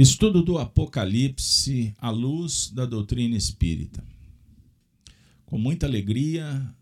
[0.00, 4.06] Estudo do Apocalipse à luz da doutrina espírita.
[5.44, 6.72] Com muita alegria,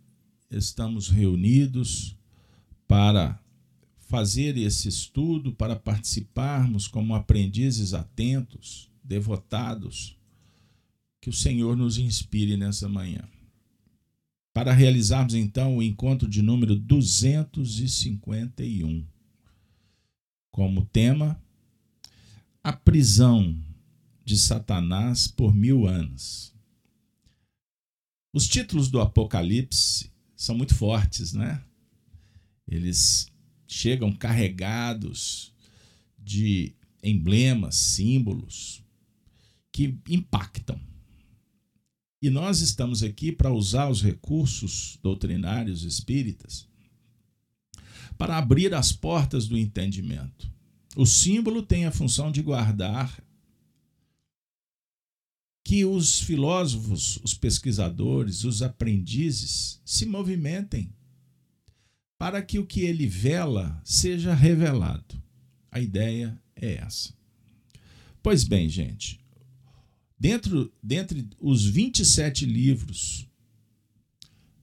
[0.50, 2.14] estamos reunidos
[2.86, 3.42] para
[4.00, 10.14] fazer esse estudo, para participarmos como aprendizes atentos, devotados.
[11.18, 13.26] Que o Senhor nos inspire nessa manhã.
[14.52, 19.06] Para realizarmos então o encontro de número 251.
[20.50, 21.42] Como tema,
[22.66, 23.56] a prisão
[24.24, 26.52] de Satanás por mil anos.
[28.32, 31.62] Os títulos do Apocalipse são muito fortes, né?
[32.66, 33.30] Eles
[33.68, 35.54] chegam carregados
[36.18, 38.82] de emblemas, símbolos
[39.70, 40.80] que impactam.
[42.20, 46.66] E nós estamos aqui para usar os recursos doutrinários espíritas
[48.18, 50.55] para abrir as portas do entendimento
[50.96, 53.22] o símbolo tem a função de guardar
[55.62, 60.90] que os filósofos, os pesquisadores, os aprendizes se movimentem
[62.16, 65.22] para que o que ele vela seja revelado.
[65.70, 67.12] A ideia é essa.
[68.22, 69.20] Pois bem, gente,
[70.18, 73.28] dentro dentre os 27 livros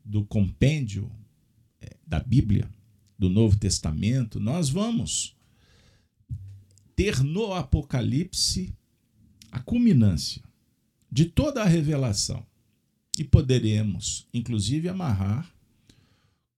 [0.04, 1.12] do compêndio
[1.80, 2.68] é, da Bíblia,
[3.20, 5.36] do Novo Testamento, nós vamos
[6.96, 8.76] ter no Apocalipse
[9.52, 10.44] a culminância
[11.12, 12.46] de toda a revelação.
[13.18, 15.54] E poderemos, inclusive, amarrar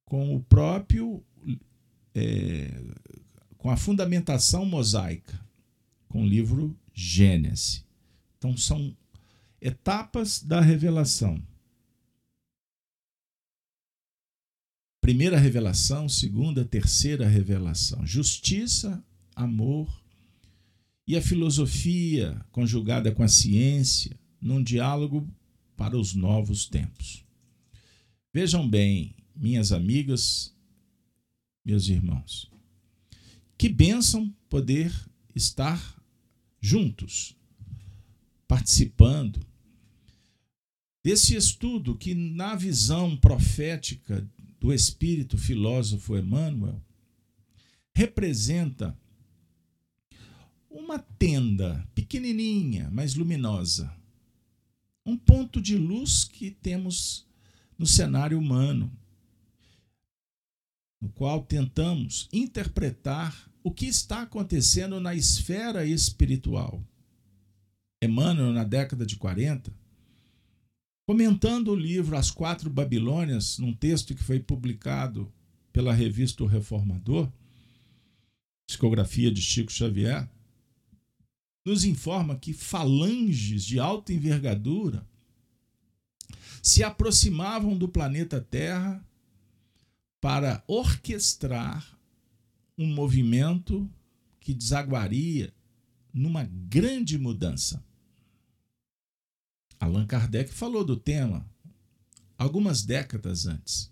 [0.06, 1.22] com o próprio.
[2.14, 2.72] É,
[3.58, 5.44] com a fundamentação mosaica,
[6.08, 7.84] com o livro Gênesis.
[8.38, 8.96] Então, são
[9.60, 11.42] etapas da revelação.
[15.02, 18.06] Primeira revelação, segunda, terceira revelação.
[18.06, 19.04] Justiça,
[19.36, 20.05] amor,
[21.08, 25.28] e a filosofia conjugada com a ciência num diálogo
[25.76, 27.24] para os novos tempos.
[28.34, 30.54] Vejam bem, minhas amigas,
[31.64, 32.50] meus irmãos,
[33.58, 34.94] que bênção poder
[35.34, 35.96] estar
[36.60, 37.36] juntos,
[38.48, 39.46] participando
[41.04, 44.28] desse estudo que, na visão profética
[44.60, 46.82] do espírito filósofo Emmanuel,
[47.94, 48.98] representa
[50.76, 53.96] uma tenda pequenininha, mas luminosa.
[55.06, 57.26] Um ponto de luz que temos
[57.78, 58.92] no cenário humano,
[61.02, 66.84] no qual tentamos interpretar o que está acontecendo na esfera espiritual.
[68.04, 69.74] Emmanuel, na década de 40,
[71.08, 75.32] comentando o livro As Quatro Babilônias, num texto que foi publicado
[75.72, 77.32] pela revista O Reformador,
[78.68, 80.30] psicografia de Chico Xavier,
[81.66, 85.06] nos informa que falanges de alta envergadura
[86.62, 89.04] se aproximavam do planeta Terra
[90.22, 92.00] para orquestrar
[92.78, 93.90] um movimento
[94.40, 95.54] que desaguaria
[96.14, 97.84] numa grande mudança.
[99.80, 101.46] Allan Kardec falou do tema
[102.38, 103.92] algumas décadas antes.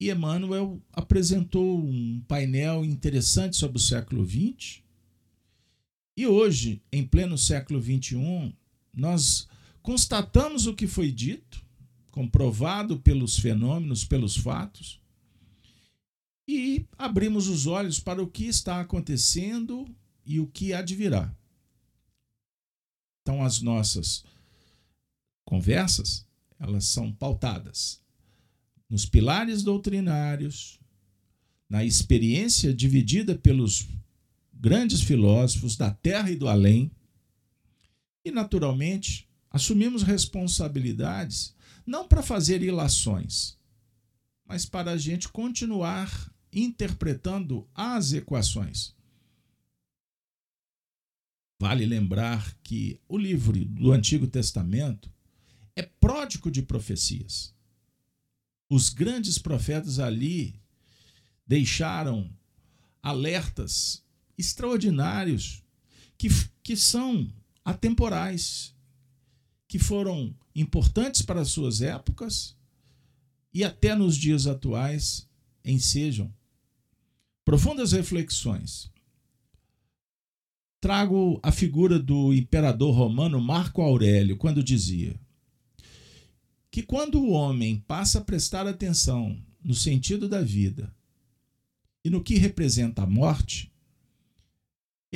[0.00, 4.83] E Emmanuel apresentou um painel interessante sobre o século XX,
[6.16, 8.54] e hoje, em pleno século XXI,
[8.92, 9.48] nós
[9.82, 11.64] constatamos o que foi dito,
[12.10, 15.00] comprovado pelos fenômenos, pelos fatos,
[16.46, 19.86] e abrimos os olhos para o que está acontecendo
[20.24, 21.34] e o que advirá.
[23.22, 24.22] Então, as nossas
[25.44, 26.26] conversas,
[26.58, 28.04] elas são pautadas
[28.88, 30.78] nos pilares doutrinários,
[31.68, 33.88] na experiência dividida pelos
[34.64, 36.90] grandes filósofos da terra e do além.
[38.24, 41.54] E, naturalmente, assumimos responsabilidades
[41.86, 43.58] não para fazer ilações,
[44.46, 48.94] mas para a gente continuar interpretando as equações.
[51.60, 55.12] Vale lembrar que o livro do Antigo Testamento
[55.76, 57.54] é pródigo de profecias.
[58.70, 60.58] Os grandes profetas ali
[61.46, 62.34] deixaram
[63.02, 64.03] alertas
[64.36, 65.62] extraordinários
[66.16, 66.28] que,
[66.62, 67.28] que são
[67.64, 68.74] atemporais,
[69.66, 72.56] que foram importantes para as suas épocas
[73.52, 75.28] e até nos dias atuais
[75.64, 76.32] ensejam.
[77.44, 78.90] Profundas reflexões.
[80.80, 85.18] Trago a figura do imperador romano Marco Aurélio, quando dizia
[86.70, 90.92] que quando o homem passa a prestar atenção no sentido da vida
[92.04, 93.72] e no que representa a morte,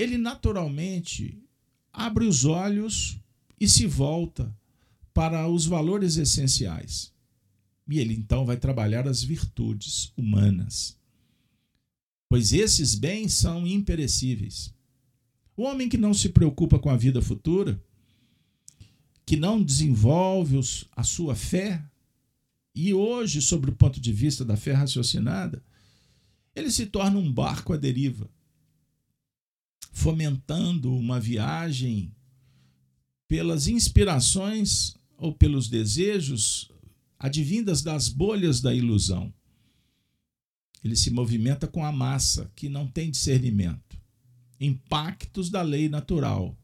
[0.00, 1.42] ele naturalmente
[1.92, 3.18] abre os olhos
[3.60, 4.56] e se volta
[5.12, 7.12] para os valores essenciais.
[7.90, 10.96] E ele então vai trabalhar as virtudes humanas.
[12.28, 14.72] Pois esses bens são imperecíveis.
[15.56, 17.82] O homem que não se preocupa com a vida futura,
[19.26, 21.84] que não desenvolve os, a sua fé,
[22.72, 25.60] e hoje, sobre o ponto de vista da fé raciocinada,
[26.54, 28.30] ele se torna um barco à deriva,
[29.92, 32.12] fomentando uma viagem
[33.26, 36.70] pelas inspirações ou pelos desejos
[37.18, 39.32] advindas das bolhas da ilusão.
[40.82, 43.98] Ele se movimenta com a massa, que não tem discernimento.
[44.60, 46.56] Impactos da lei natural.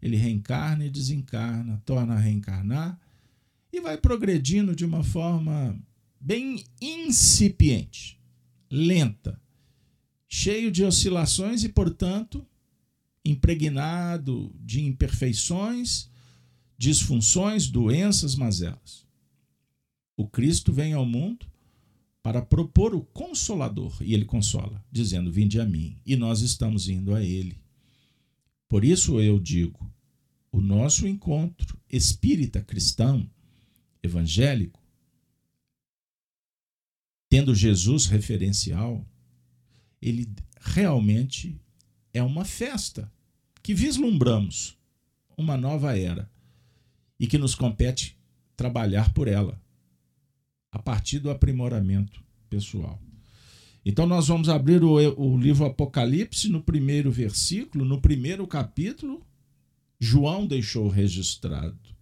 [0.00, 3.00] Ele reencarna e desencarna, torna a reencarnar
[3.72, 5.78] e vai progredindo de uma forma
[6.20, 8.20] bem incipiente,
[8.70, 9.40] lenta,
[10.28, 12.46] cheio de oscilações e, portanto,
[13.24, 16.10] impregnado de imperfeições,
[16.76, 19.06] disfunções, doenças, mazelas.
[20.16, 21.46] O Cristo vem ao mundo
[22.22, 27.14] para propor o consolador, e ele consola, dizendo: Vinde a mim, e nós estamos indo
[27.14, 27.60] a ele.
[28.68, 29.90] Por isso eu digo:
[30.50, 33.28] o nosso encontro espírita cristão,
[34.02, 34.80] evangélico,
[37.28, 39.06] tendo Jesus referencial,
[40.00, 40.28] ele
[40.60, 41.58] realmente
[42.12, 43.10] é uma festa
[43.62, 44.76] que vislumbramos
[45.36, 46.30] uma nova era
[47.18, 48.16] e que nos compete
[48.56, 49.60] trabalhar por ela
[50.70, 53.00] a partir do aprimoramento pessoal.
[53.84, 59.26] Então, nós vamos abrir o, o livro Apocalipse no primeiro versículo, no primeiro capítulo.
[59.98, 61.92] João deixou registrado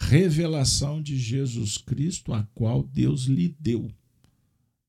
[0.00, 3.92] revelação de Jesus Cristo, a qual Deus lhe deu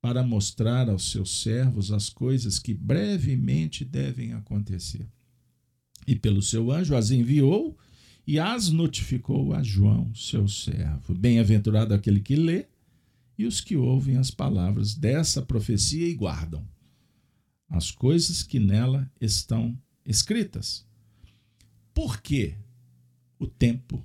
[0.02, 5.08] para mostrar aos seus servos as coisas que brevemente devem acontecer.
[6.08, 7.78] E pelo seu anjo as enviou
[8.26, 11.14] e as notificou a João, seu servo.
[11.14, 12.66] Bem-aventurado aquele que lê
[13.38, 16.68] e os que ouvem as palavras dessa profecia e guardam
[17.70, 20.86] as coisas que nela estão escritas.
[21.94, 22.56] Porque
[23.40, 24.04] o tempo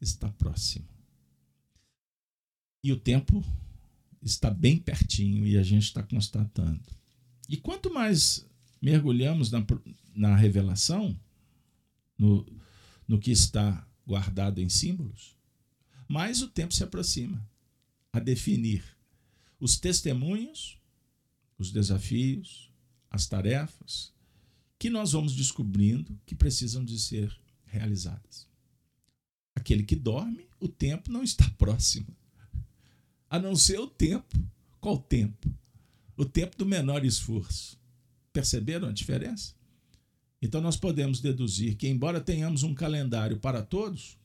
[0.00, 0.86] está próximo.
[2.82, 3.44] E o tempo
[4.22, 6.82] está bem pertinho e a gente está constatando.
[7.48, 8.46] E quanto mais
[8.80, 9.64] mergulhamos na,
[10.14, 11.18] na revelação,
[12.18, 12.46] no,
[13.06, 15.36] no que está guardado em símbolos,
[16.08, 17.48] mais o tempo se aproxima
[18.12, 18.84] a definir
[19.58, 20.78] os testemunhos,
[21.58, 22.70] os desafios,
[23.10, 24.12] as tarefas
[24.78, 28.48] que nós vamos descobrindo que precisam de ser realizadas.
[29.54, 32.16] Aquele que dorme, o tempo não está próximo
[33.30, 34.36] a não ser o tempo.
[34.80, 35.48] Qual tempo?
[36.16, 37.80] O tempo do menor esforço.
[38.32, 39.54] Perceberam a diferença?
[40.42, 44.18] Então nós podemos deduzir que, embora tenhamos um calendário para todos,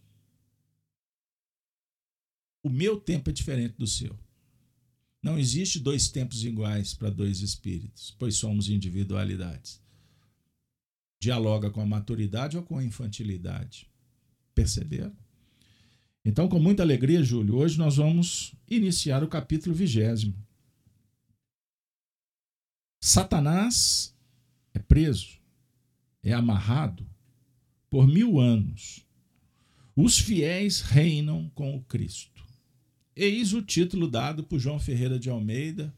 [2.63, 4.17] o meu tempo é diferente do seu.
[5.21, 9.81] Não existe dois tempos iguais para dois espíritos, pois somos individualidades.
[11.19, 13.89] Dialoga com a maturidade ou com a infantilidade.
[14.53, 15.15] Perceberam?
[16.27, 20.33] Então, com muita alegria, Júlio, hoje nós vamos iniciar o capítulo vigésimo.
[22.99, 24.17] Satanás
[24.73, 25.37] é preso,
[26.23, 27.07] é amarrado
[27.91, 29.05] por mil anos.
[29.95, 32.43] Os fiéis reinam com o Cristo.
[33.15, 35.93] Eis o título dado por João Ferreira de Almeida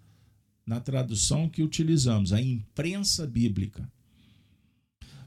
[0.66, 3.90] na tradução que utilizamos, a imprensa bíblica.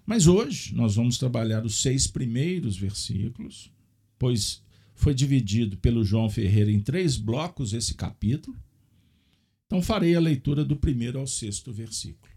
[0.04, 3.72] Mas hoje nós vamos trabalhar os seis primeiros versículos,
[4.18, 4.62] pois
[5.00, 8.54] foi dividido pelo João Ferreira em três blocos esse capítulo.
[9.64, 12.30] Então farei a leitura do primeiro ao sexto versículo.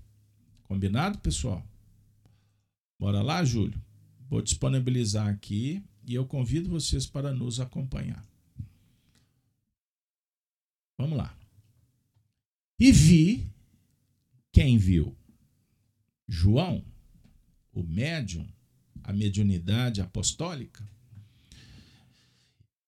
[0.63, 1.61] Combinado, pessoal?
[2.97, 3.83] Bora lá, Júlio?
[4.29, 8.25] Vou disponibilizar aqui e eu convido vocês para nos acompanhar.
[10.97, 11.37] Vamos lá.
[12.79, 13.51] E vi
[14.53, 15.13] quem viu?
[16.29, 16.81] João,
[17.73, 18.47] o médium,
[19.03, 20.92] a mediunidade apostólica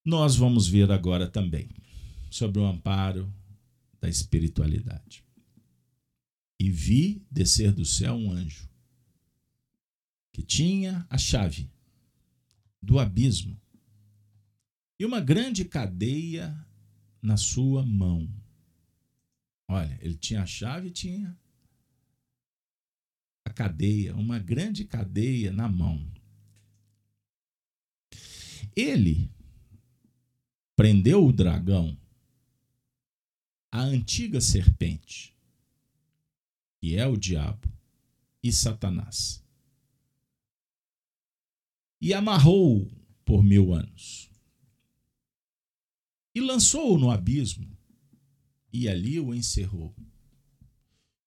[0.06, 1.68] nós vamos ver agora também
[2.30, 3.34] sobre o amparo
[4.00, 5.26] da espiritualidade.
[6.60, 8.70] E vi descer do céu um anjo
[10.32, 11.72] que tinha a chave
[12.82, 13.60] do abismo
[15.00, 16.56] e uma grande cadeia
[17.22, 18.30] na sua mão.
[19.68, 21.36] Olha, ele tinha a chave e tinha
[23.44, 26.06] a cadeia, uma grande cadeia na mão.
[28.76, 29.32] Ele
[30.76, 31.98] prendeu o dragão,
[33.72, 35.36] a antiga serpente,
[36.80, 37.68] que é o diabo,
[38.44, 39.44] e Satanás,
[42.02, 42.92] e amarrou-o
[43.24, 44.30] por mil anos.
[46.34, 47.76] E lançou-o no abismo,
[48.72, 49.96] e ali o encerrou.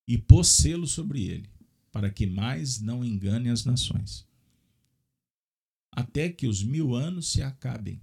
[0.06, 1.50] E pôs selo sobre ele,
[1.90, 4.26] para que mais não engane as nações,
[5.90, 8.00] até que os mil anos se acabem.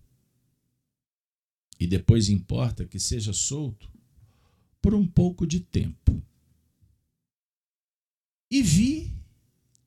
[1.80, 3.92] E depois importa que seja solto
[4.82, 6.22] por um pouco de tempo.
[8.50, 9.12] E vi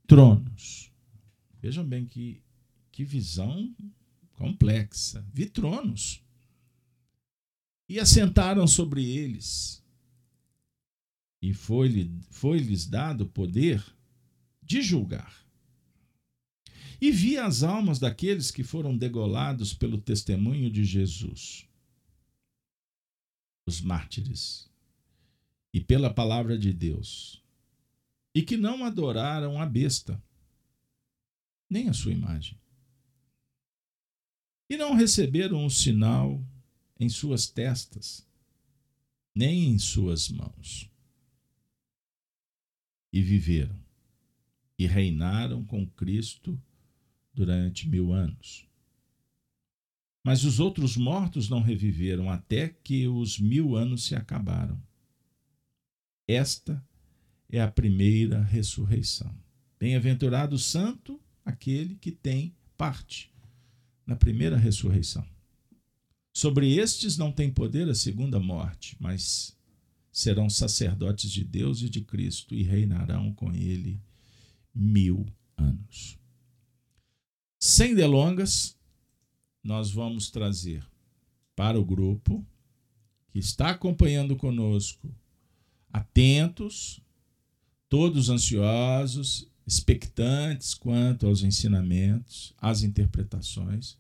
[0.07, 0.91] tronos.
[1.61, 2.43] Vejam bem que,
[2.91, 3.75] que visão
[4.33, 5.25] complexa.
[5.33, 6.23] Vi tronos.
[7.89, 9.83] E assentaram sobre eles.
[11.41, 13.85] E foi-lhes foi dado poder
[14.63, 15.47] de julgar.
[17.01, 21.68] E vi as almas daqueles que foram degolados pelo testemunho de Jesus,
[23.69, 24.69] os mártires,
[25.73, 27.43] e pela palavra de Deus,
[28.35, 30.21] e que não adoraram a besta,
[31.71, 32.59] nem a sua imagem.
[34.71, 36.45] E não receberam o sinal
[36.99, 38.27] em suas testas,
[39.35, 40.91] nem em suas mãos.
[43.13, 43.79] E viveram,
[44.79, 46.61] e reinaram com Cristo
[47.33, 48.68] durante mil anos.
[50.29, 54.79] Mas os outros mortos não reviveram até que os mil anos se acabaram.
[56.29, 56.87] Esta
[57.49, 59.35] é a primeira ressurreição.
[59.81, 63.33] Bem-aventurado o santo aquele que tem parte
[64.07, 65.27] na primeira ressurreição.
[66.31, 69.57] Sobre estes não tem poder a segunda morte, mas
[70.13, 73.99] serão sacerdotes de Deus e de Cristo e reinarão com ele
[74.75, 75.25] mil
[75.57, 76.19] anos.
[77.59, 78.78] Sem delongas,
[79.63, 80.85] nós vamos trazer
[81.55, 82.47] para o grupo
[83.31, 85.15] que está acompanhando conosco,
[85.93, 87.01] atentos,
[87.89, 93.99] todos ansiosos, expectantes quanto aos ensinamentos, às interpretações.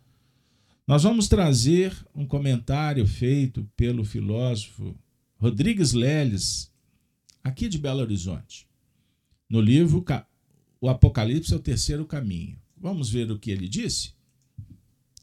[0.87, 4.97] Nós vamos trazer um comentário feito pelo filósofo
[5.37, 6.73] Rodrigues Leles,
[7.45, 8.67] aqui de Belo Horizonte,
[9.49, 10.05] no livro
[10.81, 12.59] O Apocalipse é o Terceiro Caminho.
[12.77, 14.17] Vamos ver o que ele disse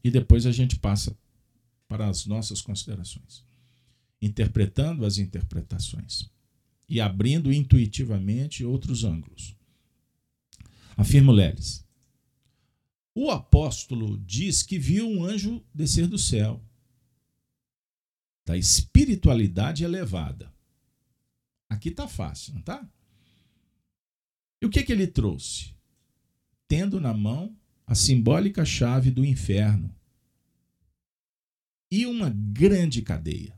[0.06, 1.18] e depois a gente passa
[1.88, 3.44] para as nossas considerações,
[4.22, 6.30] interpretando as interpretações
[6.88, 9.56] e abrindo intuitivamente outros ângulos.
[10.96, 11.84] Afirma Leles.
[13.12, 16.62] O apóstolo diz que viu um anjo descer do céu,
[18.44, 20.54] da espiritualidade elevada.
[21.68, 22.88] Aqui está fácil, não está?
[24.62, 25.74] E o que, que ele trouxe?
[26.68, 27.56] Tendo na mão
[27.86, 29.94] a simbólica chave do inferno
[31.90, 33.56] e uma grande cadeia.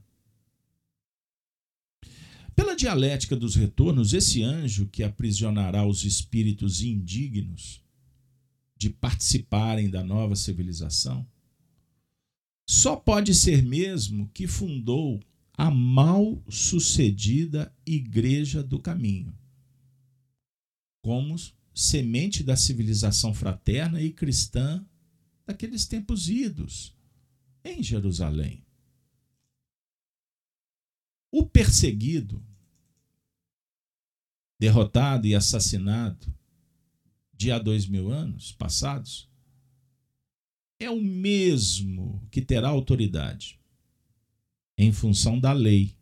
[2.54, 7.82] Pela dialética dos retornos, esse anjo que aprisionará os espíritos indignos
[8.76, 11.26] de participarem da nova civilização,
[12.68, 15.20] só pode ser mesmo que fundou
[15.54, 19.34] a mal sucedida Igreja do Caminho,
[21.02, 21.34] como
[21.78, 24.84] semente da civilização fraterna e cristã
[25.46, 26.92] daqueles tempos idos
[27.62, 28.66] em Jerusalém.
[31.30, 32.44] O perseguido,
[34.58, 36.26] derrotado e assassinado
[37.32, 39.30] de há dois mil anos passados,
[40.80, 43.60] é o mesmo que terá autoridade
[44.76, 45.96] em função da lei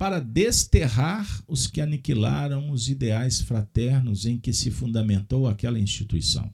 [0.00, 6.50] para desterrar os que aniquilaram os ideais fraternos em que se fundamentou aquela instituição.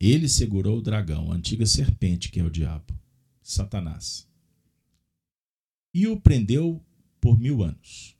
[0.00, 2.98] Ele segurou o dragão, a antiga serpente, que é o diabo,
[3.42, 4.26] Satanás
[5.94, 6.84] e o prendeu
[7.20, 8.16] por mil anos.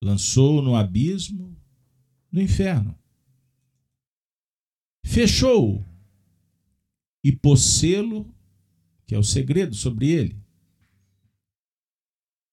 [0.00, 1.56] Lançou no abismo,
[2.30, 2.96] no inferno.
[5.04, 5.84] Fechou-o
[7.24, 8.32] e pôs selo,
[9.06, 10.39] que é o segredo sobre ele,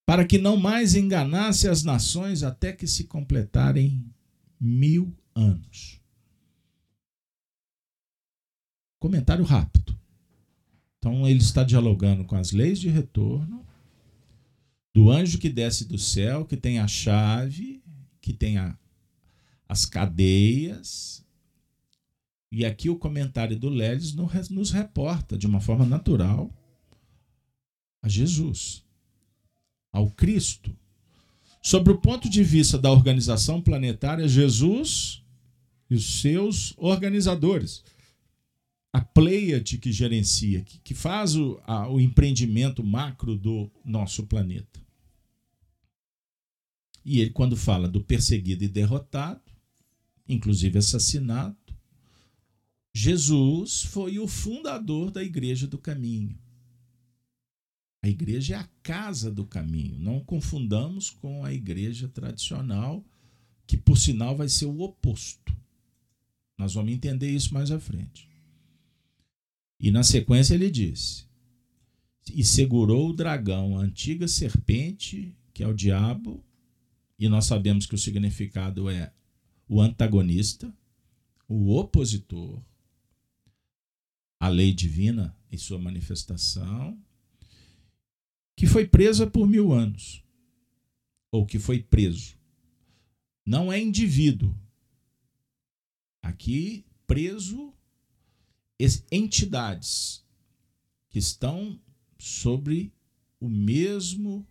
[0.07, 4.09] para que não mais enganasse as nações até que se completarem
[4.57, 5.99] mil anos.
[8.97, 9.99] Comentário rápido.
[10.97, 13.67] Então, ele está dialogando com as leis de retorno
[14.95, 17.83] do anjo que desce do céu, que tem a chave,
[18.21, 18.79] que tem a,
[19.67, 21.21] as cadeias.
[22.49, 26.49] E aqui o comentário do Leles nos reporta de uma forma natural
[28.01, 28.86] a Jesus,
[29.97, 30.75] ao Cristo.
[31.61, 35.23] Sobre o ponto de vista da organização planetária, Jesus
[35.89, 37.83] e os seus organizadores,
[38.93, 44.79] a Pleiade que gerencia, que, que faz o, a, o empreendimento macro do nosso planeta.
[47.03, 49.41] E ele, quando fala do perseguido e derrotado,
[50.27, 51.57] inclusive assassinado,
[52.93, 56.37] Jesus foi o fundador da Igreja do Caminho.
[58.01, 59.97] A igreja é a casa do caminho.
[59.99, 63.03] Não confundamos com a igreja tradicional,
[63.65, 65.55] que por sinal vai ser o oposto.
[66.57, 68.29] Nós vamos entender isso mais à frente.
[69.79, 71.27] E na sequência ele diz:
[72.33, 76.43] E segurou o dragão, a antiga serpente, que é o diabo,
[77.19, 79.11] e nós sabemos que o significado é
[79.67, 80.73] o antagonista,
[81.47, 82.61] o opositor,
[84.39, 86.97] a lei divina em sua manifestação,
[88.57, 90.23] que foi presa por mil anos,
[91.31, 92.35] ou que foi preso.
[93.45, 94.53] Não é indivíduo.
[96.23, 97.71] Aqui, preso,
[99.11, 100.25] entidades
[101.07, 101.79] que estão
[102.17, 102.91] sobre
[103.39, 104.45] o mesmo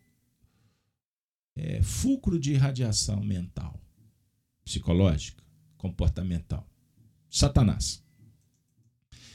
[1.57, 3.83] é, fulcro de irradiação mental,
[4.65, 5.43] psicológica,
[5.77, 6.65] comportamental.
[7.29, 8.05] Satanás.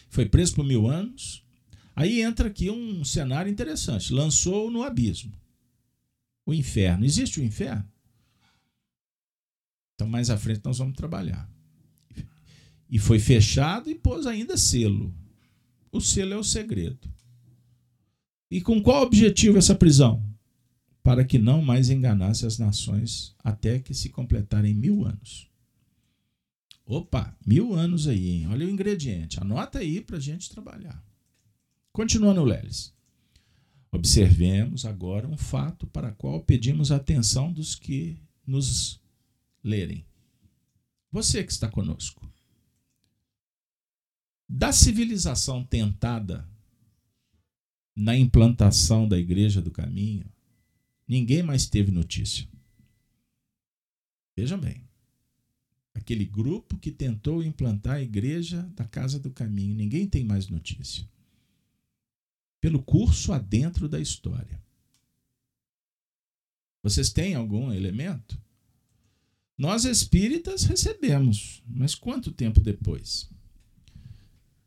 [0.07, 1.40] Foi preso por mil anos.
[2.01, 4.11] Aí entra aqui um cenário interessante.
[4.11, 5.39] Lançou no abismo.
[6.43, 7.05] O inferno.
[7.05, 7.87] Existe o inferno?
[9.93, 11.47] Então, mais à frente, nós vamos trabalhar.
[12.89, 15.13] E foi fechado e pôs ainda selo.
[15.91, 17.07] O selo é o segredo.
[18.49, 20.25] E com qual objetivo essa prisão?
[21.03, 25.47] Para que não mais enganasse as nações até que se completarem mil anos.
[26.83, 28.47] Opa, mil anos aí, hein?
[28.47, 29.39] Olha o ingrediente.
[29.39, 31.10] Anota aí para a gente trabalhar.
[31.91, 32.93] Continuando, Leles.
[33.91, 38.17] Observemos agora um fato para qual pedimos a atenção dos que
[38.47, 39.01] nos
[39.61, 40.05] lerem.
[41.11, 42.25] Você que está conosco.
[44.47, 46.49] Da civilização tentada
[47.93, 50.25] na implantação da Igreja do Caminho,
[51.05, 52.47] ninguém mais teve notícia.
[54.35, 54.87] Vejam bem.
[55.93, 61.05] Aquele grupo que tentou implantar a Igreja da Casa do Caminho, ninguém tem mais notícia.
[62.61, 64.63] Pelo curso adentro da história.
[66.81, 68.41] Vocês têm algum elemento?
[69.57, 73.29] Nós espíritas recebemos, mas quanto tempo depois?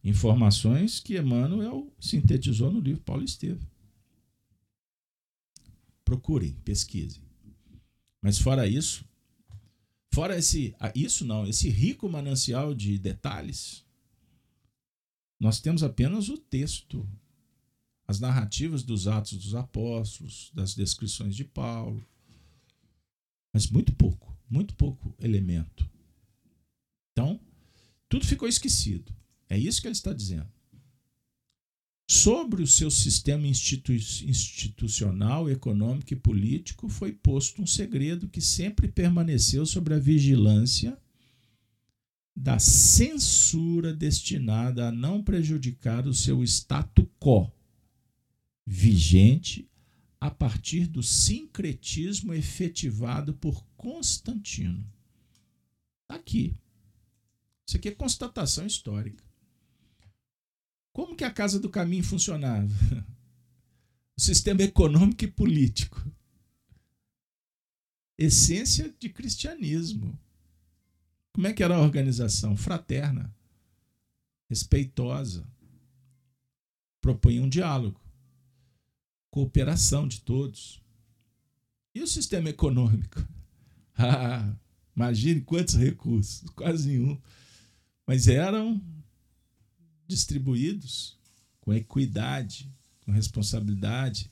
[0.04, 3.66] Informações que Emmanuel sintetizou no livro Paulo Estevam.
[6.04, 7.22] Procurem, pesquisem.
[8.20, 9.04] Mas fora isso,
[10.12, 13.84] fora esse, ah, isso não, esse rico manancial de detalhes,
[15.40, 17.08] nós temos apenas o texto,
[18.06, 22.04] as narrativas dos Atos dos Apóstolos, das descrições de Paulo,
[23.52, 25.88] mas muito pouco, muito pouco elemento.
[27.12, 27.40] Então,
[28.08, 29.14] tudo ficou esquecido.
[29.48, 30.52] É isso que ele está dizendo.
[32.10, 38.88] Sobre o seu sistema institu institucional, econômico e político foi posto um segredo que sempre
[38.88, 40.98] permaneceu sobre a vigilância
[42.36, 47.53] da censura destinada a não prejudicar o seu status quo
[48.66, 49.68] vigente
[50.20, 54.84] a partir do sincretismo efetivado por Constantino.
[56.02, 56.56] Está aqui.
[57.66, 59.22] Isso aqui é constatação histórica.
[60.92, 62.68] Como que a Casa do Caminho funcionava?
[64.16, 66.00] O sistema econômico e político.
[68.16, 70.16] Essência de cristianismo.
[71.32, 72.56] Como é que era a organização?
[72.56, 73.34] Fraterna,
[74.48, 75.44] respeitosa.
[77.00, 78.00] Propunha um diálogo,
[79.34, 80.80] cooperação de todos.
[81.92, 83.26] E o sistema econômico?
[83.96, 84.52] Ah,
[84.96, 87.16] imagine quantos recursos, quase nenhum.
[88.04, 88.82] Mas eram
[90.04, 91.16] distribuídos
[91.60, 92.68] com equidade,
[93.04, 94.28] com responsabilidade.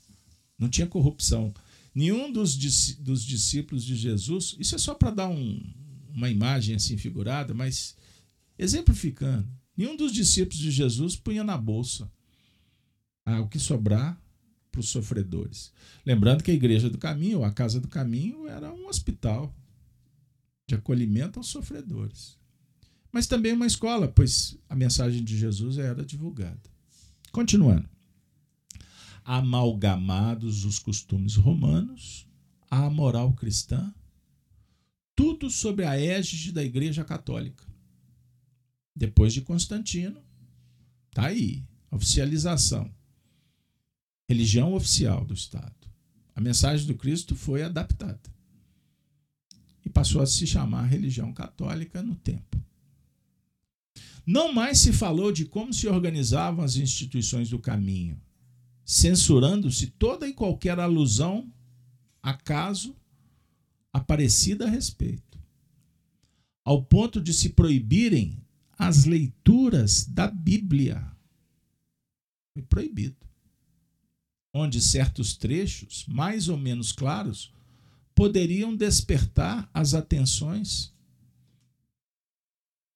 [0.59, 1.53] Não tinha corrupção.
[1.95, 2.57] Nenhum dos,
[2.97, 5.63] dos discípulos de Jesus, isso é só para dar um,
[6.13, 7.95] uma imagem assim figurada, mas
[8.59, 12.11] exemplificando, nenhum dos discípulos de Jesus punha na bolsa
[13.25, 14.21] ah, o que sobrar
[14.73, 15.71] para os sofredores.
[16.05, 19.55] Lembrando que a Igreja do Caminho, a Casa do Caminho, era um hospital
[20.67, 22.41] de acolhimento aos sofredores
[23.13, 26.59] mas também uma escola, pois a mensagem de Jesus era divulgada.
[27.31, 27.87] Continuando.
[29.23, 32.27] Amalgamados os costumes romanos,
[32.71, 33.93] a moral cristã,
[35.15, 37.63] tudo sob a égide da Igreja Católica.
[38.95, 40.19] Depois de Constantino,
[41.13, 42.91] tá aí, oficialização.
[44.33, 45.75] Religião oficial do Estado.
[46.35, 48.19] A mensagem do Cristo foi adaptada
[49.85, 52.59] e passou a se chamar religião católica no tempo.
[54.25, 58.19] Não mais se falou de como se organizavam as instituições do caminho,
[58.83, 61.53] censurando-se toda e qualquer alusão,
[62.19, 62.95] acaso,
[63.93, 65.37] aparecida a respeito.
[66.65, 68.41] ao ponto de se proibirem
[68.79, 71.05] as leituras da Bíblia.
[72.53, 73.32] Foi proibido.
[74.53, 77.51] Onde certos trechos, mais ou menos claros,
[78.13, 80.93] poderiam despertar as atenções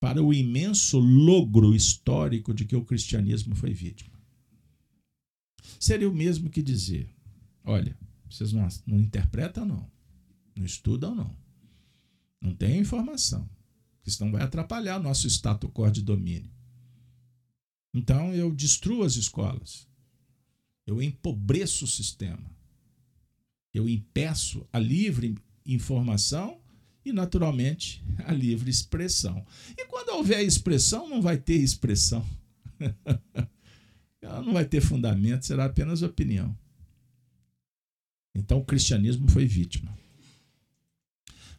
[0.00, 4.16] para o imenso logro histórico de que o cristianismo foi vítima.
[5.78, 7.08] Seria o mesmo que dizer:
[7.64, 7.96] olha,
[8.30, 9.90] vocês não, não interpretam, não,
[10.54, 11.36] não estudam, não,
[12.40, 13.48] não tem informação,
[14.06, 16.50] isso não vai atrapalhar o nosso status quo de domínio.
[17.92, 19.87] Então eu destruo as escolas,
[20.88, 22.50] eu empobreço o sistema,
[23.74, 26.58] eu impeço a livre informação
[27.04, 29.44] e, naturalmente, a livre expressão.
[29.76, 32.26] E quando houver expressão, não vai ter expressão.
[34.22, 36.56] Ela não vai ter fundamento, será apenas opinião.
[38.34, 39.96] Então o cristianismo foi vítima.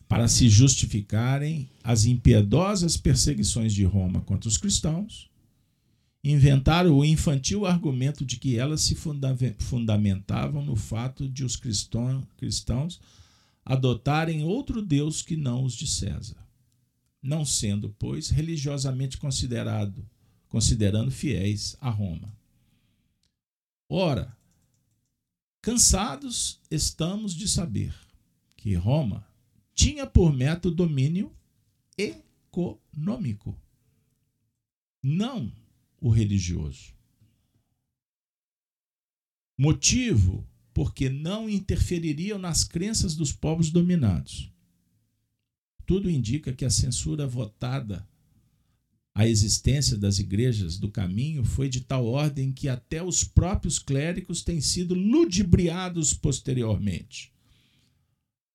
[0.08, 5.29] Para se justificarem as impiedosas perseguições de Roma contra os cristãos,
[6.24, 8.96] inventaram o infantil argumento de que elas se
[9.58, 13.00] fundamentavam no fato de os cristãos
[13.64, 16.46] adotarem outro Deus que não os de César,
[17.22, 20.08] não sendo, pois, religiosamente considerado,
[20.50, 22.36] considerando fiéis a Roma.
[23.88, 24.36] Ora,
[25.62, 27.96] cansados estamos de saber
[28.58, 29.26] que Roma
[29.74, 31.34] tinha por meta o domínio
[31.98, 33.58] econômico,
[35.02, 35.52] não
[36.02, 36.94] o religioso.
[39.58, 44.50] Motivo porque não interfeririam nas crenças dos povos dominados.
[45.86, 48.08] Tudo indica que a censura votada
[49.14, 54.42] à existência das igrejas do caminho foi de tal ordem que até os próprios clérigos
[54.42, 57.34] têm sido ludibriados posteriormente.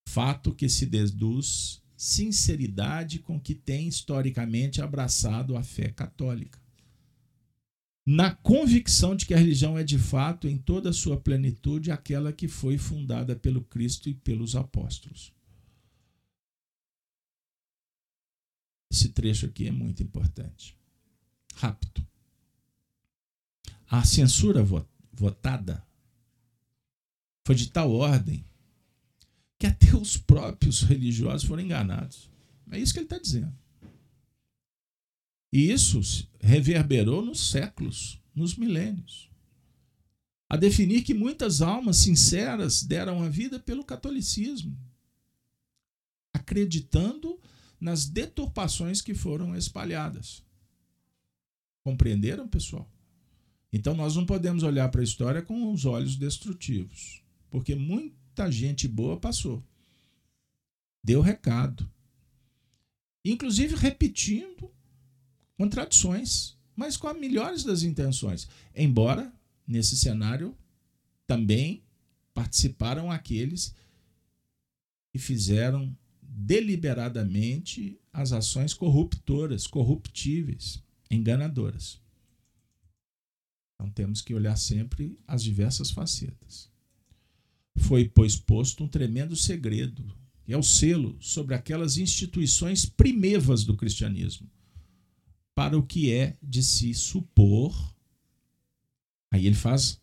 [0.09, 6.64] Fato que se deduz sinceridade com que tem historicamente abraçado a fé católica
[8.07, 12.33] na convicção de que a religião é de fato, em toda a sua plenitude, aquela
[12.33, 15.33] que foi fundada pelo Cristo e pelos apóstolos.
[18.93, 20.77] Esse trecho aqui é muito importante.
[21.57, 22.07] Rápido.
[23.89, 24.63] A censura
[25.13, 25.85] votada
[27.47, 28.45] foi de tal ordem
[29.59, 32.31] que até os próprios religiosos foram enganados.
[32.71, 33.57] É isso que ele está dizendo.
[35.55, 36.01] E isso
[36.41, 39.31] reverberou nos séculos, nos milênios.
[40.49, 44.77] A definir que muitas almas sinceras deram a vida pelo catolicismo,
[46.33, 47.41] acreditando
[47.81, 50.43] nas deturpações que foram espalhadas.
[51.85, 52.91] Compreenderam, pessoal?
[53.73, 58.89] Então nós não podemos olhar para a história com os olhos destrutivos, porque muita gente
[58.89, 59.65] boa passou.
[61.01, 61.89] Deu recado.
[63.25, 64.74] Inclusive repetindo
[65.57, 68.49] contradições, mas com as melhores das intenções.
[68.75, 69.33] Embora,
[69.67, 70.57] nesse cenário,
[71.27, 71.83] também
[72.33, 73.75] participaram aqueles
[75.13, 82.01] que fizeram deliberadamente as ações corruptoras, corruptíveis, enganadoras.
[83.75, 86.71] Então temos que olhar sempre as diversas facetas.
[87.77, 90.05] Foi, pois, posto um tremendo segredo,
[90.45, 94.49] que é o selo sobre aquelas instituições primevas do cristianismo,
[95.55, 97.75] para o que é de se supor.
[99.31, 100.01] Aí ele faz,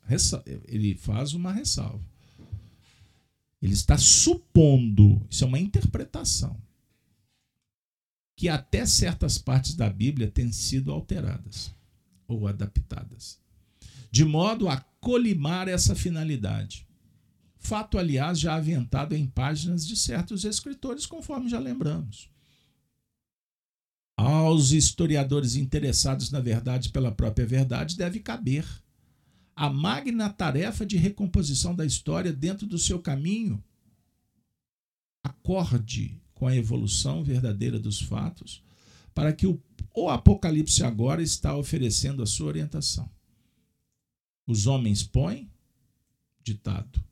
[0.68, 2.04] ele faz uma ressalva.
[3.62, 6.60] Ele está supondo, isso é uma interpretação,
[8.36, 11.72] que até certas partes da Bíblia têm sido alteradas
[12.28, 13.40] ou adaptadas,
[14.10, 16.88] de modo a colimar essa finalidade.
[17.60, 22.32] Fato, aliás, já aventado em páginas de certos escritores, conforme já lembramos
[24.46, 28.66] aos historiadores interessados na verdade pela própria verdade deve caber
[29.56, 33.64] a magna tarefa de recomposição da história dentro do seu caminho
[35.24, 38.64] acorde com a evolução verdadeira dos fatos,
[39.14, 39.62] para que o,
[39.96, 43.08] o Apocalipse agora está oferecendo a sua orientação.
[44.48, 45.52] Os homens põem,
[46.44, 47.04] ditado,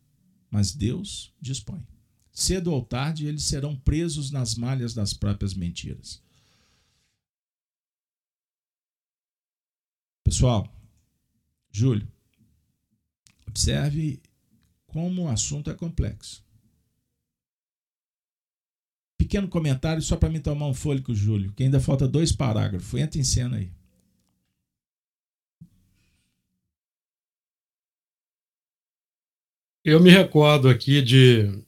[0.50, 1.86] mas Deus dispõe.
[2.32, 6.22] Cedo ou tarde eles serão presos nas malhas das próprias mentiras.
[10.30, 10.72] Pessoal,
[11.72, 12.08] Júlio,
[13.48, 14.22] observe
[14.86, 16.46] como o assunto é complexo.
[19.18, 23.00] Pequeno comentário só para me tomar um fôlego, Júlio, que ainda falta dois parágrafos.
[23.00, 23.72] Entra em cena aí.
[29.84, 31.60] Eu me recordo aqui de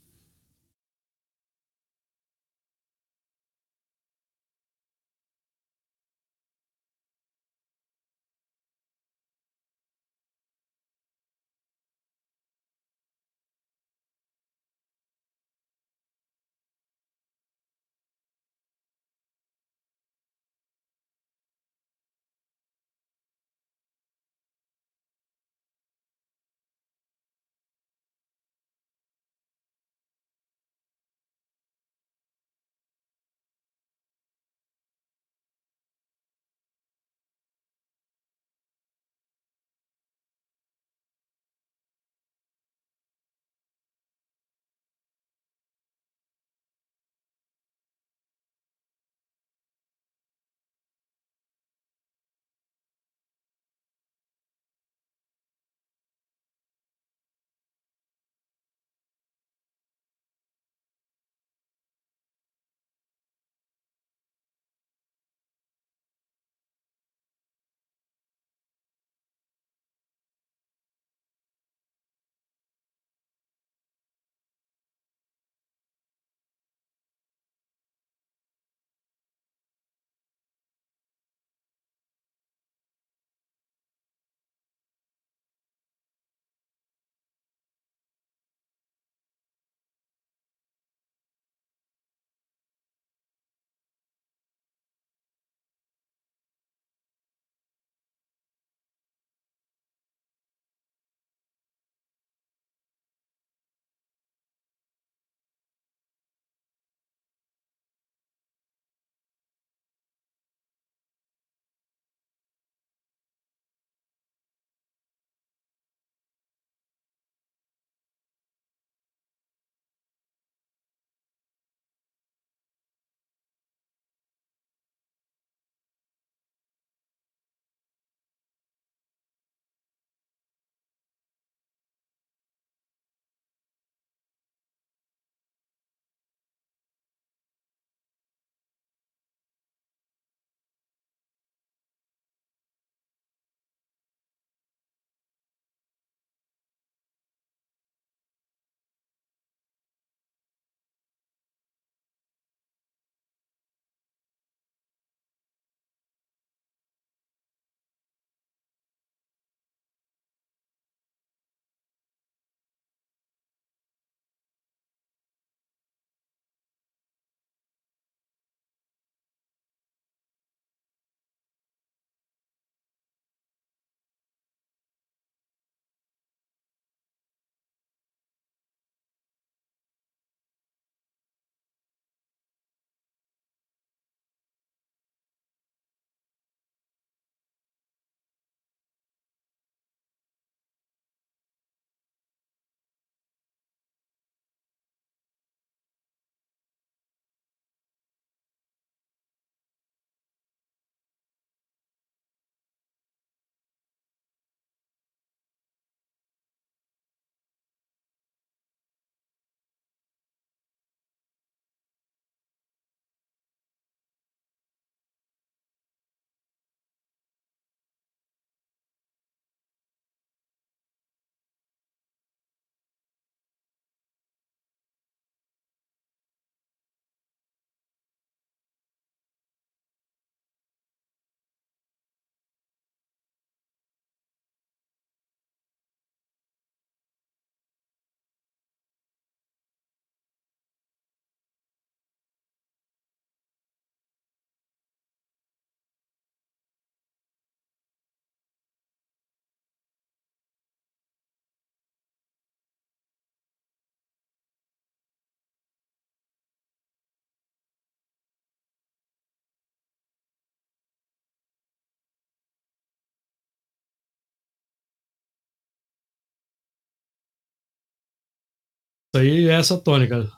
[269.14, 270.32] Isso aí é essa tônica.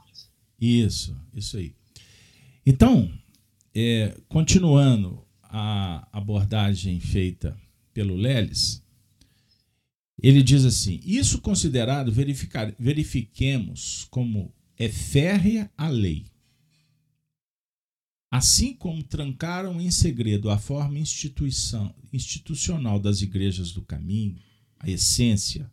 [0.59, 1.75] Isso, isso aí.
[2.65, 3.11] Então,
[3.75, 7.55] é, continuando a abordagem feita
[7.93, 8.83] pelo Leles,
[10.19, 16.25] ele diz assim: Isso considerado, verificar, verifiquemos como é férrea a lei.
[18.31, 24.35] Assim como trancaram em segredo a forma instituição, institucional das igrejas do caminho,
[24.79, 25.71] a essência,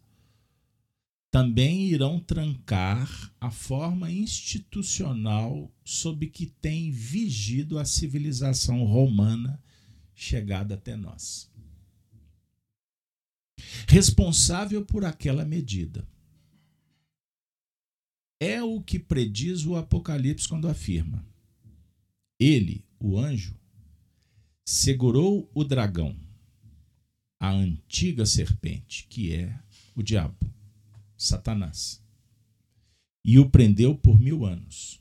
[1.31, 9.63] também irão trancar a forma institucional sob que tem vigido a civilização romana
[10.13, 11.49] chegada até nós.
[13.87, 16.07] Responsável por aquela medida.
[18.41, 21.25] É o que prediz o Apocalipse quando afirma:
[22.39, 23.55] Ele, o anjo,
[24.65, 26.17] segurou o dragão,
[27.39, 29.61] a antiga serpente, que é
[29.95, 30.51] o diabo
[31.23, 32.03] Satanás,
[33.23, 34.99] e o prendeu por mil anos.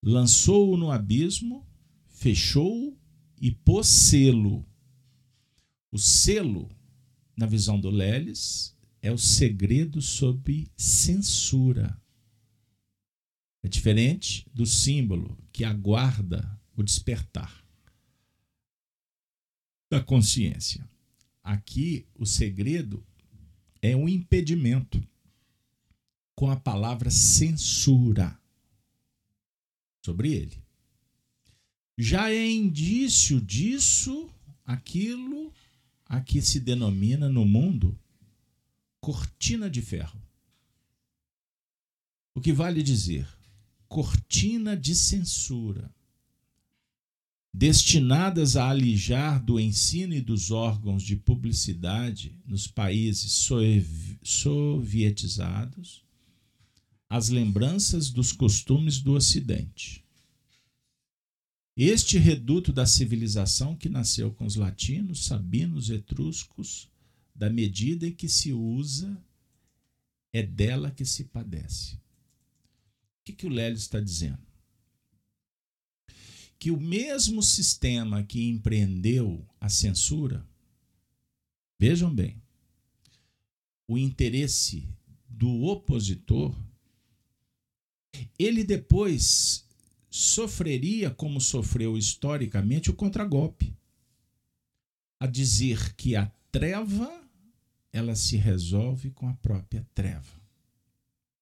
[0.00, 1.66] Lançou-o no abismo,
[2.06, 2.96] fechou-o
[3.40, 4.64] e pôs selo.
[5.90, 6.70] O selo,
[7.36, 12.00] na visão do Leles, é o segredo sob censura.
[13.60, 17.66] É diferente do símbolo que aguarda o despertar
[19.90, 20.88] da consciência.
[21.42, 23.04] Aqui, o segredo
[23.82, 25.02] é um impedimento
[26.36, 28.40] com a palavra censura
[30.04, 30.62] sobre ele.
[31.98, 34.30] Já é indício disso
[34.64, 35.52] aquilo
[36.06, 37.98] a que se denomina no mundo
[39.00, 40.20] cortina de ferro.
[42.34, 43.28] O que vale dizer?
[43.88, 45.92] Cortina de censura
[47.52, 53.46] destinadas a alijar do ensino e dos órgãos de publicidade nos países
[54.22, 56.02] sovietizados
[57.12, 60.02] as lembranças dos costumes do Ocidente.
[61.76, 66.90] Este reduto da civilização que nasceu com os latinos, sabinos, etruscos,
[67.34, 69.22] da medida em que se usa,
[70.32, 71.96] é dela que se padece.
[71.96, 74.51] O que, que o Lélio está dizendo?
[76.62, 80.46] Que o mesmo sistema que empreendeu a censura,
[81.76, 82.40] vejam bem,
[83.88, 84.88] o interesse
[85.28, 86.56] do opositor,
[88.38, 89.66] ele depois
[90.08, 93.76] sofreria, como sofreu historicamente, o contragolpe.
[95.18, 97.28] A dizer que a treva
[97.92, 100.40] ela se resolve com a própria treva.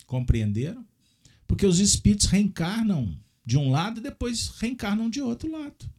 [0.07, 0.83] Compreenderam?
[1.47, 5.91] Porque os espíritos reencarnam de um lado e depois reencarnam de outro lado.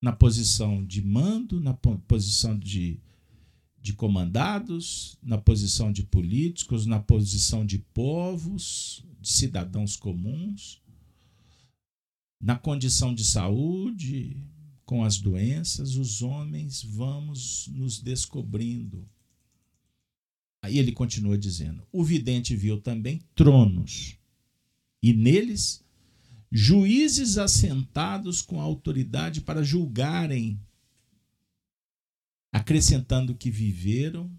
[0.00, 3.00] Na posição de mando, na posição de,
[3.80, 10.82] de comandados, na posição de políticos, na posição de povos, de cidadãos comuns,
[12.40, 14.36] na condição de saúde,
[14.84, 19.08] com as doenças, os homens vamos nos descobrindo.
[20.62, 24.16] Aí ele continua dizendo: o vidente viu também tronos,
[25.02, 25.83] e neles
[26.56, 30.64] juízes assentados com autoridade para julgarem,
[32.52, 34.30] acrescentando que viveram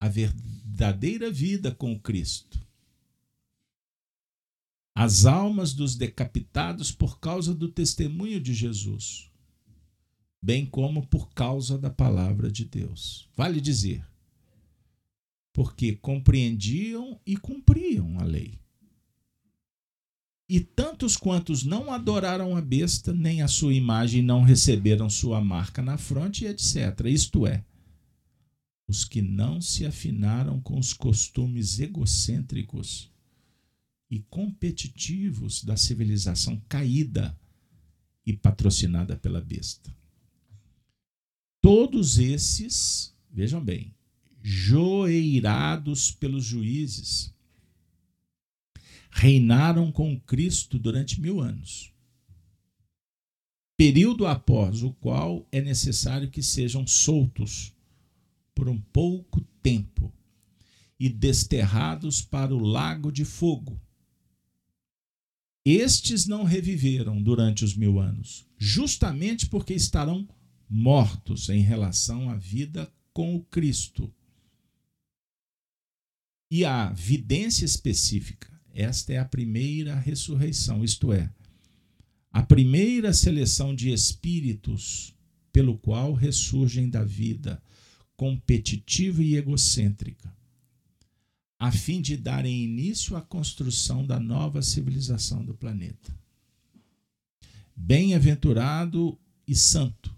[0.00, 2.60] a verdadeira vida com Cristo.
[4.92, 9.30] As almas dos decapitados por causa do testemunho de Jesus,
[10.42, 13.30] bem como por causa da palavra de Deus.
[13.36, 14.04] Vale dizer,
[15.52, 18.59] porque compreendiam e cumpriam a lei.
[20.52, 25.80] E tantos quantos não adoraram a besta, nem a sua imagem, não receberam sua marca
[25.80, 27.04] na fronte, etc.
[27.04, 27.64] Isto é,
[28.88, 33.12] os que não se afinaram com os costumes egocêntricos
[34.10, 37.38] e competitivos da civilização caída
[38.26, 39.96] e patrocinada pela besta.
[41.60, 43.94] Todos esses, vejam bem,
[44.42, 47.32] joeirados pelos juízes,
[49.10, 51.92] reinaram com Cristo durante mil anos.
[53.76, 57.74] Período após o qual é necessário que sejam soltos
[58.54, 60.12] por um pouco tempo
[60.98, 63.80] e desterrados para o lago de fogo.
[65.64, 70.28] Estes não reviveram durante os mil anos, justamente porque estarão
[70.68, 74.12] mortos em relação à vida com o Cristo.
[76.50, 81.30] E a vidência específica esta é a primeira ressurreição, isto é,
[82.32, 85.14] a primeira seleção de espíritos
[85.52, 87.62] pelo qual ressurgem da vida
[88.16, 90.32] competitiva e egocêntrica.
[91.58, 96.10] a fim de darem início à construção da nova civilização do planeta.
[97.76, 100.16] Bem-aventurado e santo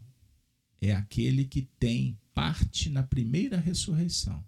[0.80, 4.44] é aquele que tem parte na primeira ressurreição.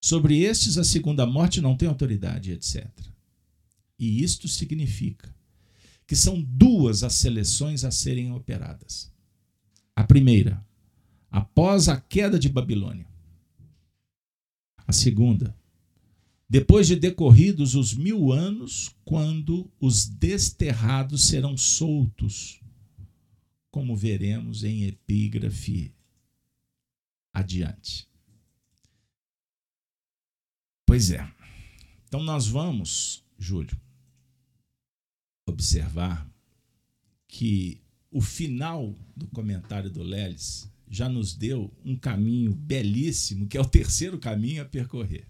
[0.00, 2.88] Sobre estes, a segunda morte não tem autoridade, etc.
[3.98, 5.34] E isto significa
[6.06, 9.12] que são duas as seleções a serem operadas.
[9.94, 10.64] A primeira,
[11.30, 13.06] após a queda de Babilônia.
[14.86, 15.56] A segunda,
[16.48, 22.60] depois de decorridos os mil anos, quando os desterrados serão soltos,
[23.70, 25.94] como veremos em epígrafe
[27.32, 28.09] adiante.
[30.90, 31.24] Pois é.
[32.08, 33.80] Então nós vamos, Júlio,
[35.46, 36.28] observar
[37.28, 37.80] que
[38.10, 43.68] o final do comentário do Leles já nos deu um caminho belíssimo, que é o
[43.68, 45.28] terceiro caminho a percorrer.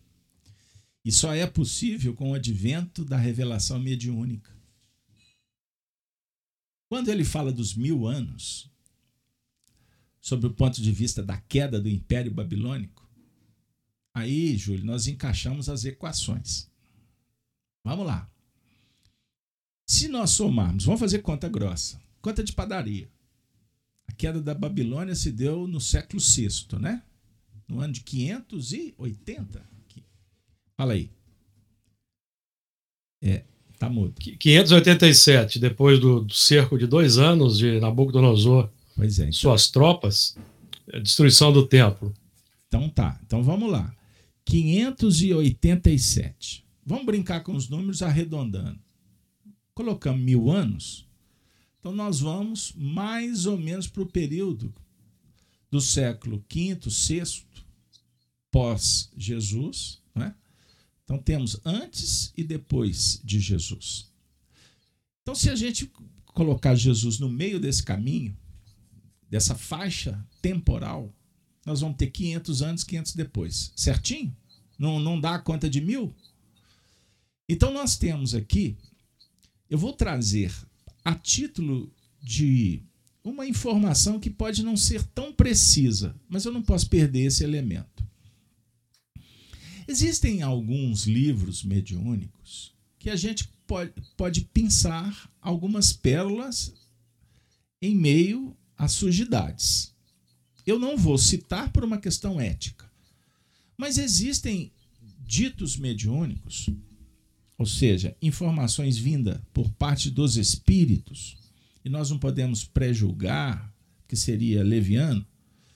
[1.04, 4.50] E só é possível com o advento da revelação mediúnica.
[6.88, 8.70] Quando ele fala dos mil anos,
[10.22, 12.99] sob o ponto de vista da queda do Império Babilônico,
[14.14, 16.68] aí, Júlio, nós encaixamos as equações.
[17.84, 18.30] Vamos lá.
[19.86, 23.08] Se nós somarmos, vamos fazer conta grossa, conta de padaria.
[24.06, 27.02] A queda da Babilônia se deu no século VI, né?
[27.66, 29.64] No ano de 580.
[30.76, 31.11] Fala aí.
[33.22, 33.44] É,
[33.78, 34.14] tá mudo.
[34.14, 39.32] 587, depois do, do cerco de dois anos de Nabucodonosor, pois é, então...
[39.32, 40.36] suas tropas,
[40.92, 42.14] a destruição do templo.
[42.68, 43.94] Então tá, então vamos lá.
[44.45, 46.64] 587.
[46.84, 48.80] Vamos brincar com os números arredondando.
[49.74, 51.09] Colocamos mil anos,
[51.78, 54.74] então nós vamos mais ou menos para o período
[55.70, 57.22] do século V, VI,
[58.51, 60.34] pós-Jesus, né?
[61.05, 64.11] Então temos antes e depois de Jesus.
[65.22, 65.91] Então, se a gente
[66.26, 68.36] colocar Jesus no meio desse caminho,
[69.28, 71.14] dessa faixa temporal,
[71.64, 73.72] nós vamos ter 500 antes, 500 depois.
[73.76, 74.34] Certinho?
[74.78, 76.14] Não, não dá a conta de mil?
[77.48, 78.76] Então, nós temos aqui,
[79.68, 80.52] eu vou trazer
[81.04, 81.92] a título
[82.22, 82.82] de
[83.22, 88.04] uma informação que pode não ser tão precisa, mas eu não posso perder esse elemento.
[89.86, 96.72] Existem alguns livros mediúnicos que a gente pode, pode pensar algumas pérolas
[97.82, 99.92] em meio às sujidades.
[100.70, 102.88] Eu não vou citar por uma questão ética,
[103.76, 104.70] mas existem
[105.18, 106.70] ditos mediúnicos,
[107.58, 111.36] ou seja, informações vindas por parte dos espíritos,
[111.84, 113.74] e nós não podemos pré-julgar
[114.06, 115.26] que seria leviano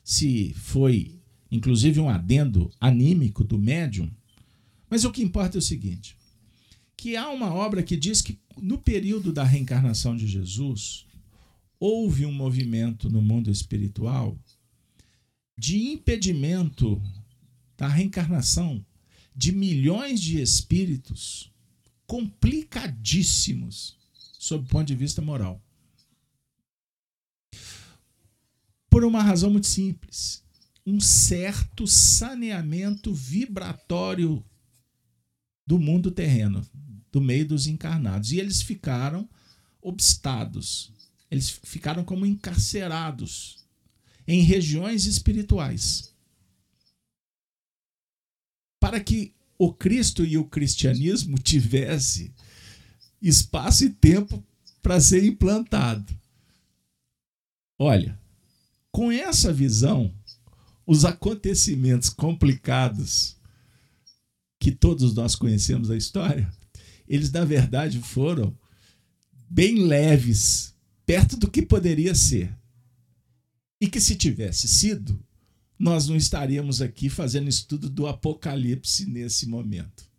[0.05, 1.19] se foi
[1.51, 4.09] inclusive um adendo anímico do médium.
[4.89, 6.17] Mas o que importa é o seguinte:
[6.97, 11.05] que há uma obra que diz que no período da reencarnação de Jesus
[11.81, 14.39] houve um movimento no mundo espiritual
[15.57, 17.01] de impedimento
[17.77, 18.85] da reencarnação
[19.35, 21.53] de milhões de espíritos
[22.07, 23.99] complicadíssimos
[24.39, 25.61] sob o ponto de vista moral.
[28.89, 30.45] Por uma razão muito simples
[30.87, 34.45] um certo saneamento vibratório
[35.67, 36.67] do mundo terreno,
[37.11, 38.33] do meio dos encarnados.
[38.33, 39.29] E eles ficaram
[39.81, 40.93] obstados,
[41.31, 43.64] eles ficaram como encarcerados
[44.27, 46.15] em regiões espirituais.
[48.81, 52.33] Para que o Cristo e o cristianismo tivesse
[53.21, 54.45] espaço e tempo
[54.83, 56.15] para ser implantado.
[57.79, 58.19] Olha,
[58.93, 60.15] com essa visão,
[60.87, 63.37] os acontecimentos complicados
[64.61, 66.51] que todos nós conhecemos a história,
[67.09, 68.57] eles na verdade foram
[69.49, 72.55] bem leves, perto do que poderia ser.
[73.85, 75.23] E que se tivesse sido,
[75.79, 80.11] nós não estaríamos aqui fazendo estudo do Apocalipse nesse momento.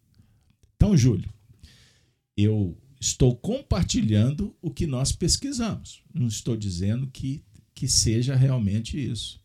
[0.75, 1.33] Então, Júlio,
[2.37, 6.03] eu estou compartilhando o que nós pesquisamos.
[6.13, 7.43] Não estou dizendo que,
[7.73, 9.41] que seja realmente isso.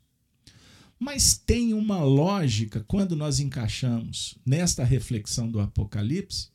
[0.99, 6.51] Mas tem uma lógica quando nós encaixamos nesta reflexão do Apocalipse,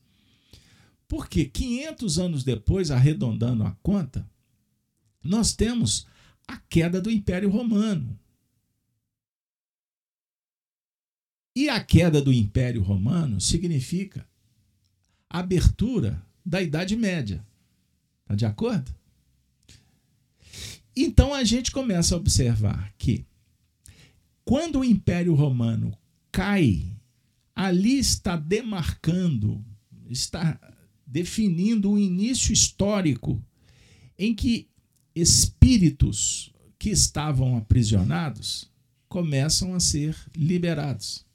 [1.07, 4.23] porque 500 anos depois, arredondando a conta,
[5.23, 6.05] nós temos
[6.47, 8.19] a queda do Império Romano.
[11.55, 14.27] E a queda do Império Romano significa
[15.29, 17.45] a abertura da Idade Média.
[18.23, 18.93] Está de acordo?
[20.95, 23.25] Então a gente começa a observar que
[24.43, 25.97] quando o Império Romano
[26.31, 26.95] cai
[27.55, 29.63] ali está demarcando,
[30.09, 30.59] está
[31.05, 33.41] definindo um início histórico
[34.19, 34.67] em que
[35.15, 38.69] espíritos que estavam aprisionados
[39.07, 41.25] começam a ser liberados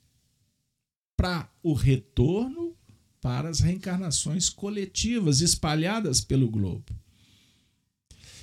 [1.17, 2.71] para o retorno
[3.21, 6.93] para as reencarnações coletivas espalhadas pelo globo.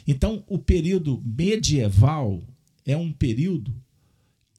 [0.07, 2.43] Então, o período medieval
[2.85, 3.75] é um período,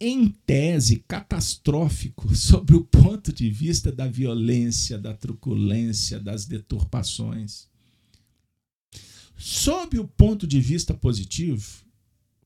[0.01, 7.69] em tese, catastrófico sobre o ponto de vista da violência, da truculência, das deturpações.
[9.39, 11.65] Sob o ponto de vista positivo,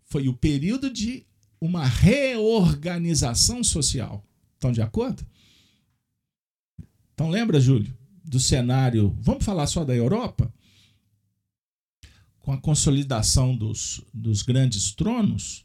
[0.05, 1.25] foi o período de
[1.59, 4.23] uma reorganização social.
[4.55, 5.27] Estão de acordo?
[7.15, 9.17] Então lembra, Júlio, do cenário.
[9.21, 10.53] Vamos falar só da Europa?
[12.41, 15.65] Com a consolidação dos, dos grandes tronos,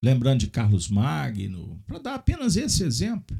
[0.00, 3.36] lembrando de Carlos Magno, para dar apenas esse exemplo,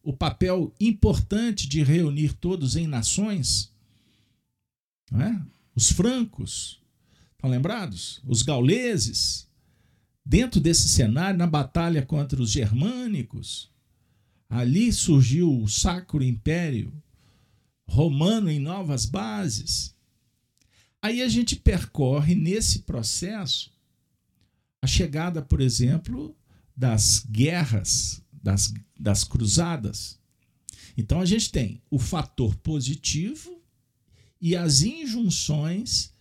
[0.00, 3.72] o papel importante de reunir todos em nações,
[5.12, 5.53] é?
[5.74, 6.80] Os francos,
[7.32, 8.20] estão lembrados?
[8.26, 9.48] Os gauleses,
[10.24, 13.72] dentro desse cenário, na batalha contra os germânicos,
[14.54, 16.92] Ali surgiu o Sacro Império
[17.88, 19.94] Romano em novas bases.
[21.02, 23.72] Aí a gente percorre nesse processo
[24.80, 26.36] a chegada, por exemplo,
[26.76, 30.20] das guerras, das, das cruzadas.
[30.96, 33.53] Então a gente tem o fator positivo
[34.44, 36.12] e as injunções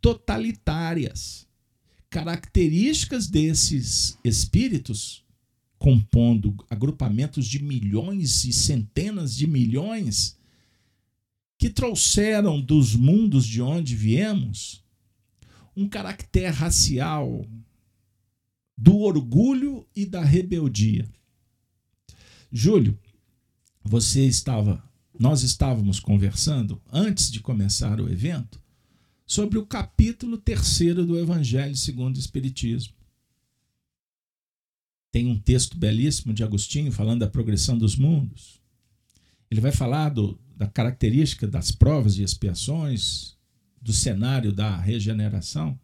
[0.00, 1.48] totalitárias.
[2.08, 5.24] Características desses espíritos
[5.80, 10.38] compondo agrupamentos de milhões e centenas de milhões
[11.58, 14.84] que trouxeram dos mundos de onde viemos
[15.76, 17.44] um caractere racial
[18.78, 21.10] do orgulho e da rebeldia.
[22.52, 22.96] Júlio,
[23.82, 24.88] você estava,
[25.22, 28.60] nós estávamos conversando antes de começar o evento
[29.24, 32.92] sobre o capítulo terceiro do Evangelho segundo o Espiritismo.
[35.12, 38.60] Tem um texto belíssimo de Agostinho falando da progressão dos mundos.
[39.48, 43.36] Ele vai falar do, da característica das provas e expiações,
[43.80, 45.78] do cenário da regeneração.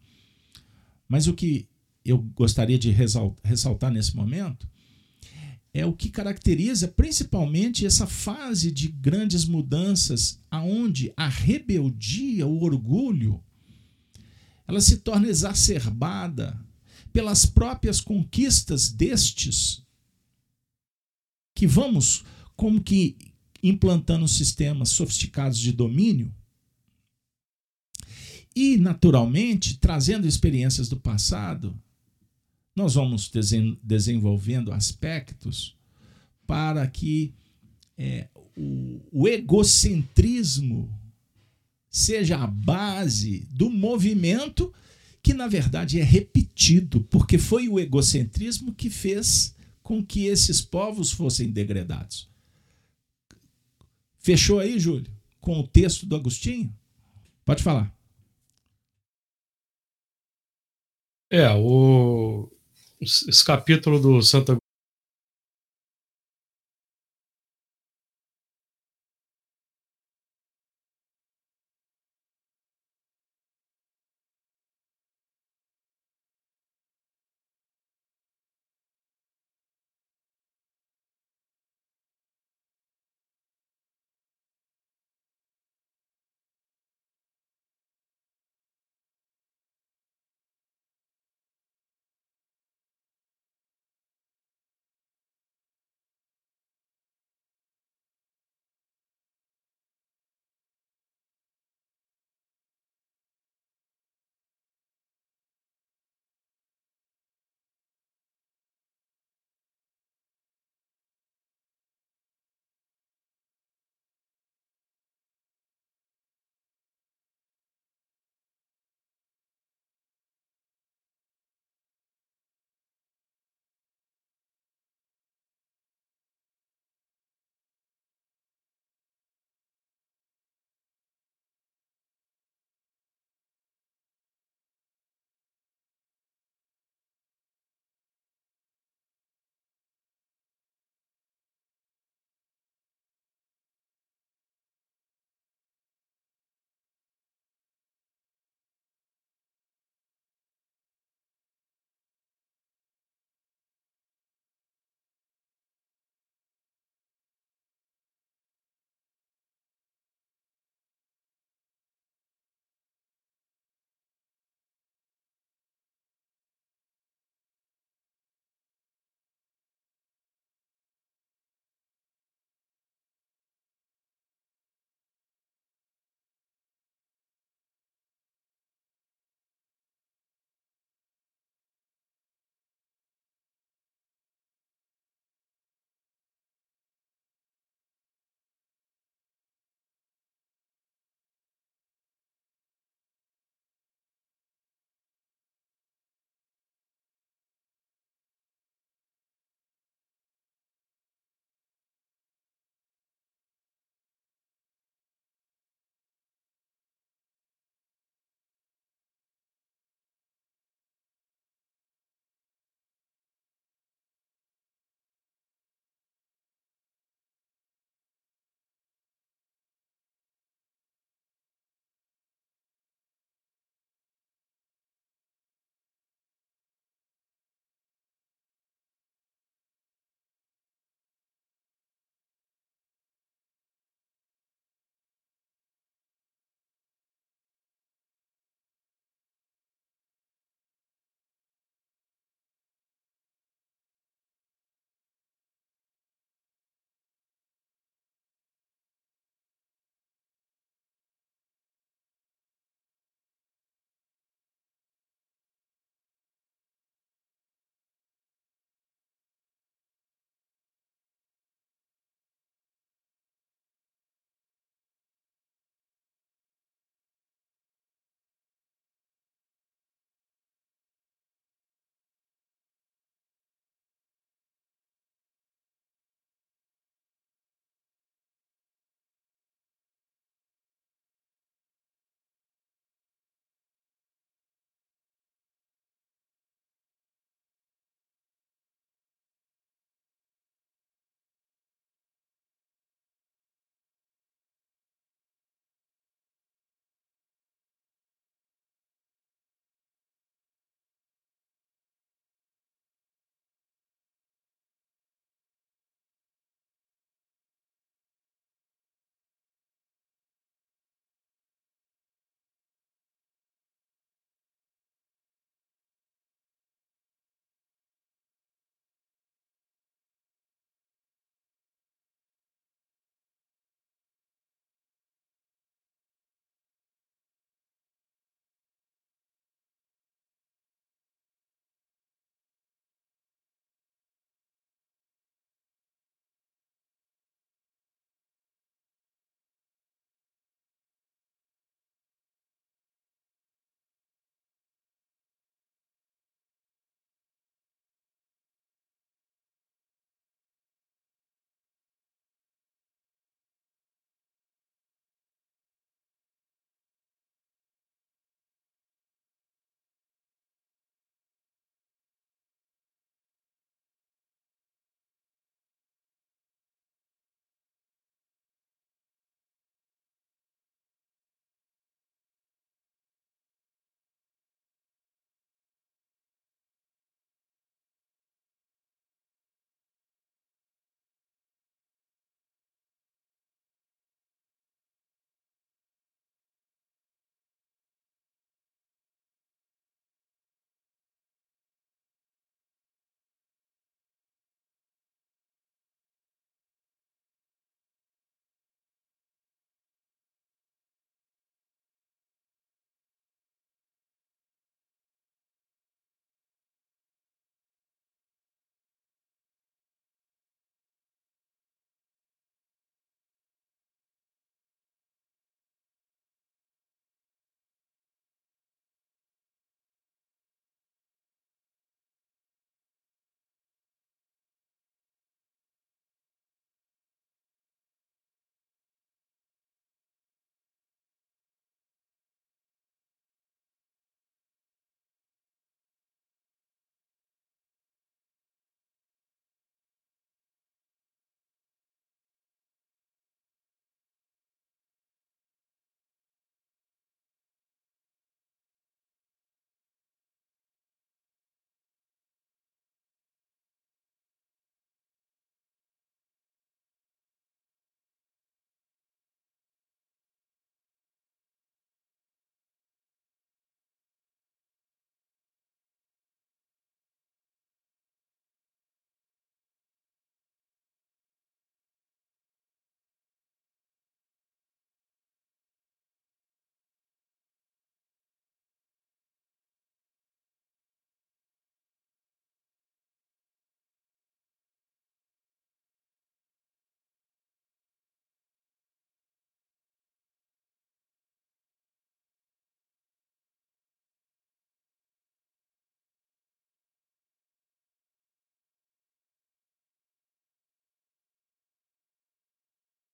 [1.07, 1.69] Mas o que
[2.03, 4.67] eu gostaria de ressaltar nesse momento
[5.73, 13.43] é o que caracteriza principalmente essa fase de grandes mudanças, aonde a rebeldia, o orgulho,
[14.67, 16.59] ela se torna exacerbada
[17.11, 19.83] pelas próprias conquistas destes,
[21.55, 22.23] que vamos
[22.55, 23.17] como que
[23.61, 26.33] implantando sistemas sofisticados de domínio
[28.55, 31.77] e, naturalmente, trazendo experiências do passado,
[32.75, 33.31] nós vamos
[33.83, 35.75] desenvolvendo aspectos
[36.47, 37.33] para que
[37.97, 40.89] é, o, o egocentrismo
[41.89, 44.73] seja a base do movimento
[45.21, 51.11] que na verdade é repetido, porque foi o egocentrismo que fez com que esses povos
[51.11, 52.29] fossem degradados.
[54.17, 55.11] Fechou aí, Júlio,
[55.41, 56.73] com o texto do Agostinho?
[57.43, 57.93] Pode falar.
[61.29, 62.51] É, o,
[63.01, 64.57] esse capítulo do Santa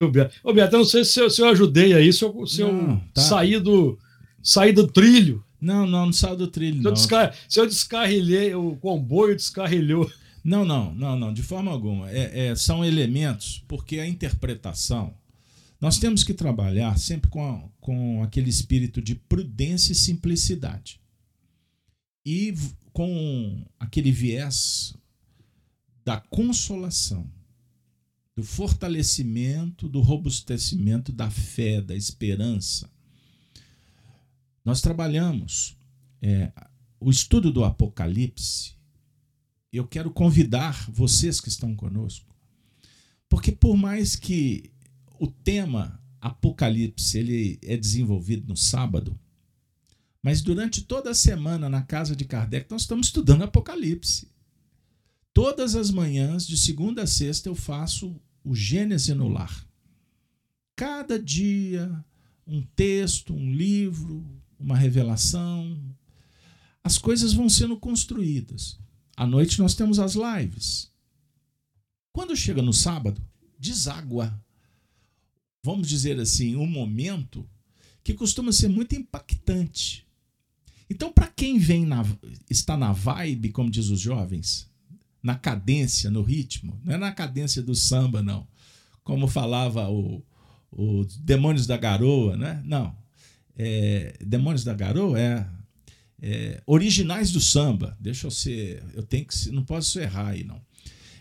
[0.02, 0.10] Ô,
[0.54, 3.02] Beto, eu não sei se eu, se eu ajudei aí, se eu, se não, eu
[3.14, 3.22] tá.
[3.22, 3.98] saí, do,
[4.43, 5.43] saí do trilho.
[5.60, 6.82] Não, não, não saiu do trilho.
[6.82, 7.36] Se, eu, descar...
[7.48, 10.12] se eu descarrilhei, o comboio descarrilhou.
[10.43, 12.12] Não, não, não, não, de forma alguma.
[12.12, 15.14] É, é, são elementos, porque a interpretação.
[15.80, 21.00] Nós temos que trabalhar sempre com, a, com aquele espírito de prudência e simplicidade.
[22.26, 22.54] E
[22.91, 24.93] com aquele viés
[26.04, 27.28] da consolação,
[28.36, 32.90] do fortalecimento, do robustecimento da fé, da esperança.
[34.64, 35.78] Nós trabalhamos
[36.22, 36.52] é,
[37.00, 38.74] o estudo do Apocalipse.
[39.72, 42.36] Eu quero convidar vocês que estão conosco,
[43.30, 44.72] porque por mais que
[45.20, 49.18] o tema Apocalipse ele é desenvolvido no sábado,
[50.22, 54.28] mas durante toda a semana na casa de Kardec nós estamos estudando Apocalipse.
[55.34, 59.68] Todas as manhãs, de segunda a sexta, eu faço o Gênesis no lar.
[60.76, 62.06] Cada dia,
[62.46, 64.24] um texto, um livro,
[64.60, 65.78] uma revelação.
[66.84, 68.80] As coisas vão sendo construídas.
[69.18, 70.91] À noite nós temos as lives.
[72.14, 73.22] Quando chega no sábado,
[73.58, 74.39] deságua.
[75.64, 77.50] Vamos dizer assim, um momento
[78.04, 80.06] que costuma ser muito impactante.
[80.88, 82.06] Então, para quem vem na,
[82.48, 84.70] está na vibe, como diz os jovens,
[85.26, 86.80] na cadência, no ritmo.
[86.86, 88.48] Não é na cadência do samba, não.
[89.04, 90.24] Como falava o,
[90.72, 92.62] o Demônios da Garoa, né?
[92.64, 92.96] Não.
[93.58, 95.48] É, Demônios da Garoa é,
[96.22, 97.98] é, originais do samba.
[98.00, 98.84] Deixa eu ser.
[98.94, 99.50] Eu tenho que.
[99.50, 100.62] Não posso errar aí, não.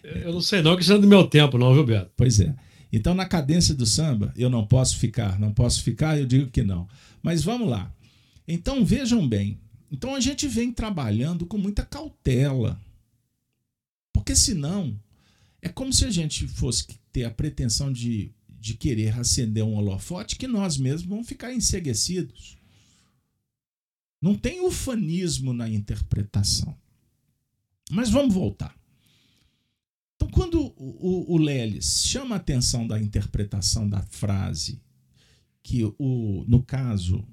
[0.03, 2.11] Eu não sei, não, que isso é do meu tempo, não, viu, Beto?
[2.15, 2.55] Pois é.
[2.93, 6.63] Então, na cadência do samba, eu não posso ficar, não posso ficar, eu digo que
[6.63, 6.87] não.
[7.23, 7.91] Mas vamos lá.
[8.47, 9.59] Então, vejam bem.
[9.91, 12.79] Então, a gente vem trabalhando com muita cautela
[14.25, 14.99] porque senão,
[15.61, 20.37] é como se a gente fosse ter a pretensão de, de querer acender um holofote
[20.37, 22.57] que nós mesmos vamos ficar enseguecidos.
[24.23, 26.75] Não tem ufanismo na interpretação.
[27.91, 28.75] Mas vamos voltar.
[30.17, 34.81] Então, quando o, o, Lelis chama a atenção da interpretação da frase,
[35.63, 37.29] que o, no caso,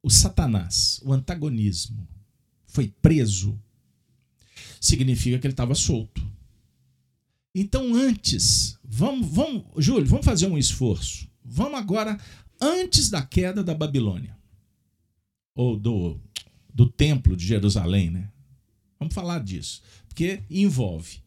[0.00, 2.06] o Satanás, o antagonismo,
[2.68, 3.60] foi preso
[4.82, 6.20] significa que ele estava solto.
[7.54, 11.28] Então, antes, vamos, vamos, Júlio, vamos fazer um esforço.
[11.44, 12.18] Vamos agora,
[12.60, 14.36] antes da queda da Babilônia,
[15.54, 16.18] ou do,
[16.74, 18.28] do templo de Jerusalém, né?
[18.98, 21.22] Vamos falar disso, porque envolve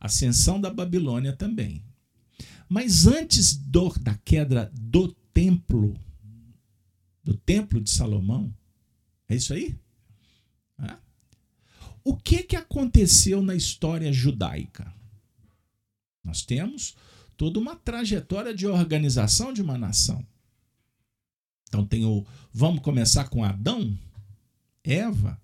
[0.00, 1.82] a ascensão da Babilônia também.
[2.68, 5.94] Mas antes do, da queda do templo,
[7.22, 8.54] do templo de Salomão,
[9.28, 9.76] é isso aí?
[12.04, 14.94] O que, que aconteceu na história judaica?
[16.22, 16.94] Nós temos
[17.34, 20.24] toda uma trajetória de organização de uma nação.
[21.66, 23.98] Então tem o vamos começar com Adão,
[24.84, 25.40] Eva,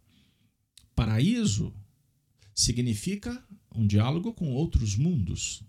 [0.94, 1.72] paraíso
[2.54, 3.42] significa
[3.74, 5.62] um diálogo com outros mundos.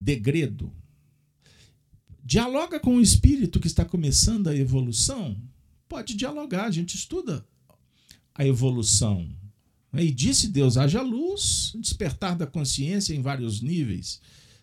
[0.00, 0.72] Degredo.
[2.24, 5.40] Dialoga com o espírito que está começando a evolução?
[5.88, 7.46] Pode dialogar, a gente estuda
[8.34, 9.30] a evolução
[10.02, 14.20] e disse Deus: haja luz, despertar da consciência em vários níveis,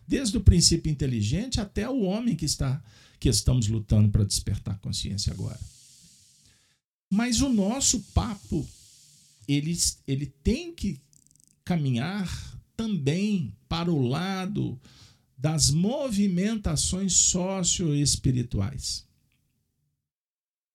[0.07, 2.81] desde o princípio inteligente até o homem que está
[3.19, 5.59] que estamos lutando para despertar consciência agora.
[7.07, 8.67] Mas o nosso papo
[9.47, 9.77] ele,
[10.07, 10.99] ele tem que
[11.63, 14.79] caminhar também para o lado
[15.37, 19.05] das movimentações socioespirituais.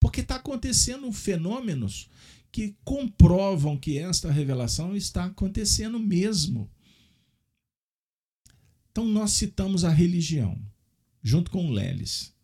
[0.00, 2.08] Porque está acontecendo fenômenos
[2.56, 6.70] que comprovam que esta revelação está acontecendo mesmo.
[8.90, 10.58] Então, nós citamos a religião,
[11.22, 12.34] junto com Leles.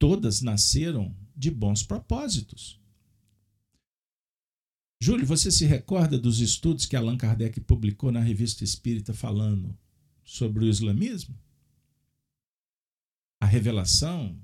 [0.00, 2.80] Todas nasceram de bons propósitos.
[5.00, 9.78] Júlio, você se recorda dos estudos que Allan Kardec publicou na Revista Espírita falando
[10.24, 11.38] sobre o islamismo?
[13.40, 14.36] A revelação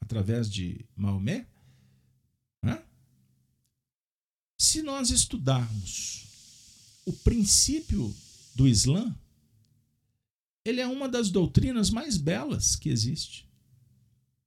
[0.00, 1.48] através de Maomé?
[4.62, 6.24] Se nós estudarmos
[7.04, 8.14] o princípio
[8.54, 9.12] do Islã,
[10.64, 13.44] ele é uma das doutrinas mais belas que existe.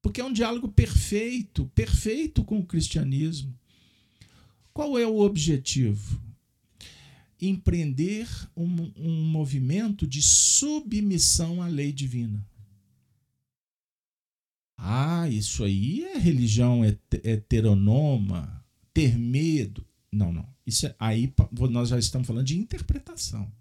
[0.02, 3.54] Porque é um diálogo perfeito, perfeito com o cristianismo.
[4.74, 6.22] Qual é o objetivo?
[7.42, 12.42] Empreender um, um movimento de submissão à lei divina.
[14.78, 19.86] Ah, isso aí é religião heteronoma, ter medo.
[20.16, 20.48] Não, não.
[20.66, 21.34] Isso é, aí
[21.70, 23.52] nós já estamos falando de interpretação.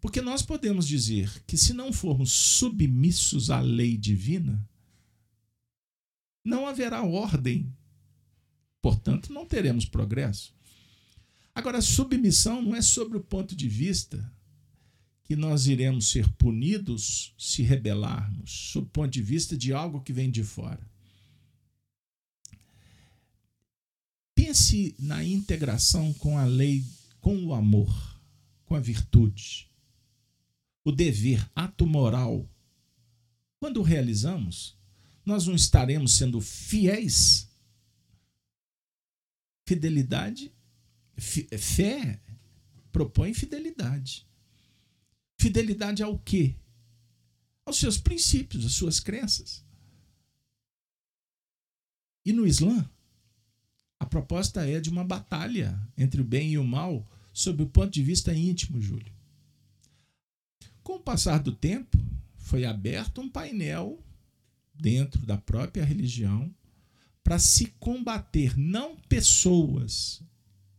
[0.00, 4.68] Porque nós podemos dizer que se não formos submissos à lei divina,
[6.44, 7.72] não haverá ordem.
[8.82, 10.52] Portanto, não teremos progresso.
[11.54, 14.32] Agora, submissão não é sobre o ponto de vista
[15.22, 20.12] que nós iremos ser punidos se rebelarmos, sob o ponto de vista de algo que
[20.12, 20.84] vem de fora.
[24.48, 26.82] Pense na integração com a lei,
[27.20, 28.18] com o amor,
[28.64, 29.70] com a virtude,
[30.82, 32.50] o dever, ato moral.
[33.60, 34.74] Quando realizamos,
[35.22, 37.46] nós não estaremos sendo fiéis.
[39.66, 40.50] Fidelidade,
[41.18, 42.18] fé
[42.90, 44.26] propõe fidelidade.
[45.36, 46.56] Fidelidade ao quê?
[47.66, 49.62] Aos seus princípios, às suas crenças.
[52.24, 52.90] E no Islã,
[54.00, 57.90] a proposta é de uma batalha entre o bem e o mal sob o ponto
[57.90, 59.12] de vista íntimo, Júlio.
[60.82, 61.98] Com o passar do tempo,
[62.36, 64.02] foi aberto um painel
[64.74, 66.54] dentro da própria religião
[67.22, 70.22] para se combater não pessoas,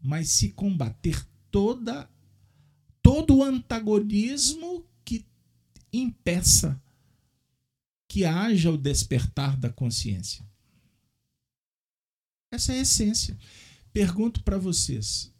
[0.02, 2.10] mas se combater toda
[3.02, 5.26] todo o antagonismo que
[5.92, 6.82] impeça
[8.08, 10.44] que haja o despertar da consciência.
[12.52, 13.38] Essa é a essência.
[13.94, 15.34] Pergunto para vocês: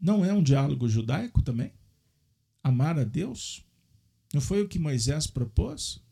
[0.00, 1.72] não é um diálogo judaico também?
[2.62, 3.64] Amar a Deus?
[4.34, 6.02] Não foi o que Moisés propôs?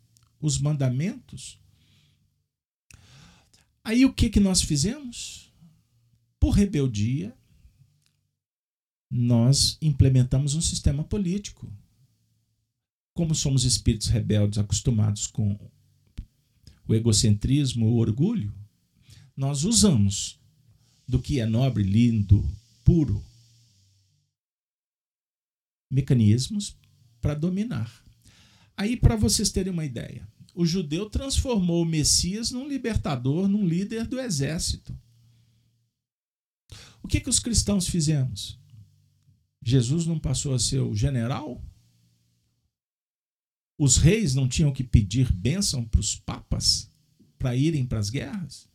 [0.40, 1.60] Os mandamentos?
[3.82, 5.52] Aí o que, que nós fizemos?
[6.38, 7.36] Por rebeldia,
[9.10, 11.70] nós implementamos um sistema político.
[13.14, 15.58] Como somos espíritos rebeldes acostumados com
[16.86, 18.52] o egocentrismo, o orgulho,
[19.36, 20.40] nós usamos
[21.06, 22.44] do que é nobre, lindo,
[22.84, 23.24] puro.
[25.90, 26.76] Mecanismos
[27.20, 28.04] para dominar.
[28.76, 34.06] Aí, para vocês terem uma ideia, o judeu transformou o Messias num libertador, num líder
[34.06, 34.96] do exército.
[37.02, 38.58] O que, que os cristãos fizemos?
[39.62, 41.62] Jesus não passou a ser o general?
[43.78, 46.88] Os reis não tinham que pedir bênção para os papas
[47.38, 48.68] para irem para as guerras?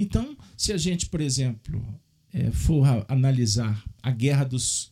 [0.00, 1.86] Então, se a gente, por exemplo,
[2.32, 4.90] é, for analisar a guerra dos,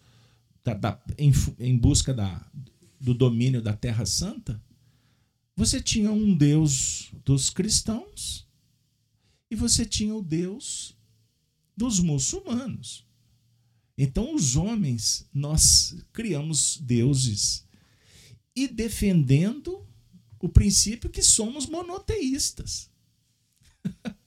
[0.62, 2.46] da, da, em, em, busca da,
[3.00, 4.62] do domínio da Terra Santa,
[5.56, 8.46] você tinha um Deus dos cristãos
[9.50, 10.94] e você tinha o Deus
[11.74, 13.06] dos muçulmanos.
[13.96, 17.66] Então, os homens, nós criamos deuses
[18.54, 19.86] e defendendo
[20.38, 22.90] o princípio que somos monoteístas.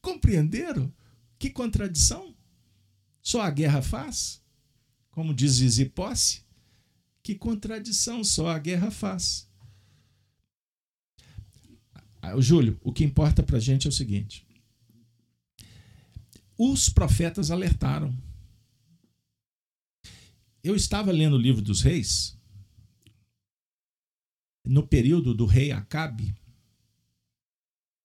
[0.00, 0.92] Compreenderam?
[1.38, 2.34] Que contradição?
[3.22, 4.42] Só a guerra faz?
[5.10, 6.42] Como diz Zizi Posse?
[7.22, 9.48] Que contradição só a guerra faz.
[12.22, 14.46] Ah, Júlio, o que importa para a gente é o seguinte:
[16.56, 18.16] os profetas alertaram.
[20.62, 22.38] Eu estava lendo o livro dos reis,
[24.62, 26.34] no período do rei Acabe,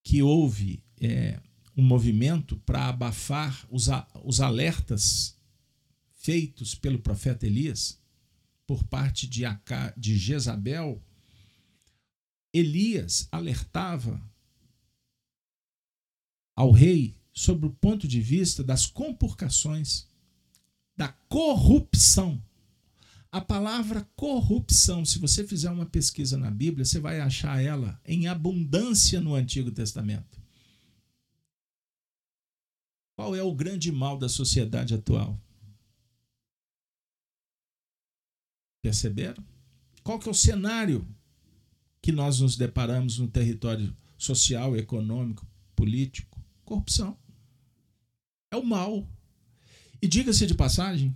[0.01, 1.41] que houve é,
[1.75, 3.87] um movimento para abafar os,
[4.23, 5.35] os alertas
[6.15, 7.99] feitos pelo profeta Elias
[8.65, 11.01] por parte de, Acá, de Jezabel.
[12.53, 14.21] Elias alertava
[16.55, 20.07] ao rei sobre o ponto de vista das compurcações,
[20.95, 22.41] da corrupção.
[23.29, 28.27] A palavra corrupção, se você fizer uma pesquisa na Bíblia, você vai achar ela em
[28.27, 30.34] abundância no Antigo Testamento.
[33.15, 35.39] Qual é o grande mal da sociedade atual?
[38.83, 39.43] Perceberam?
[40.03, 41.07] Qual que é o cenário
[42.01, 46.39] que nós nos deparamos no território social, econômico, político?
[46.63, 47.17] Corrupção.
[48.51, 49.07] É o mal.
[50.01, 51.15] E diga-se de passagem,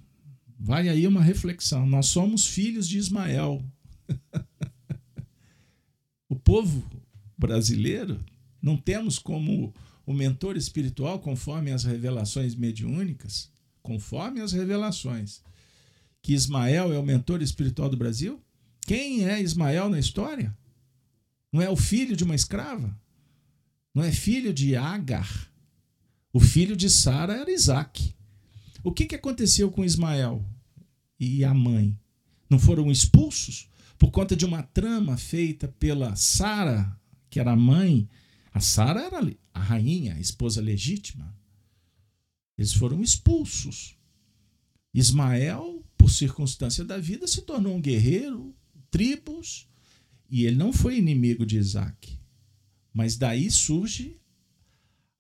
[0.58, 1.86] vai aí uma reflexão.
[1.86, 3.64] Nós somos filhos de Ismael.
[6.28, 6.84] o povo
[7.38, 8.20] brasileiro
[8.62, 9.74] não temos como
[10.10, 13.48] o mentor espiritual, conforme as revelações mediúnicas,
[13.80, 15.44] conforme as revelações,
[16.20, 18.42] que Ismael é o mentor espiritual do Brasil?
[18.88, 20.58] Quem é Ismael na história?
[21.54, 23.00] Não é o filho de uma escrava?
[23.94, 25.48] Não é filho de Agar?
[26.34, 28.16] O filho de Sara era Isaac.
[28.84, 30.44] O que, que aconteceu com Ismael
[31.20, 31.96] e a mãe?
[32.50, 36.98] Não foram expulsos por conta de uma trama feita pela Sara,
[37.30, 38.10] que era a mãe
[38.52, 39.20] a Sara era
[39.54, 41.36] a rainha, a esposa legítima.
[42.58, 43.96] Eles foram expulsos.
[44.94, 48.56] Ismael por circunstância da vida, se tornou um guerreiro,
[48.90, 49.68] tribos,
[50.30, 52.18] e ele não foi inimigo de Isaac.
[52.94, 54.18] Mas daí surge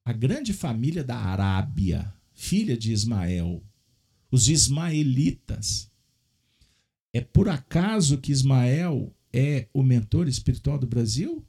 [0.06, 3.62] a grande família da Arábia, filha de Ismael,
[4.32, 5.92] os ismaelitas.
[7.12, 11.46] É por acaso que Ismael é o mentor espiritual do Brasil?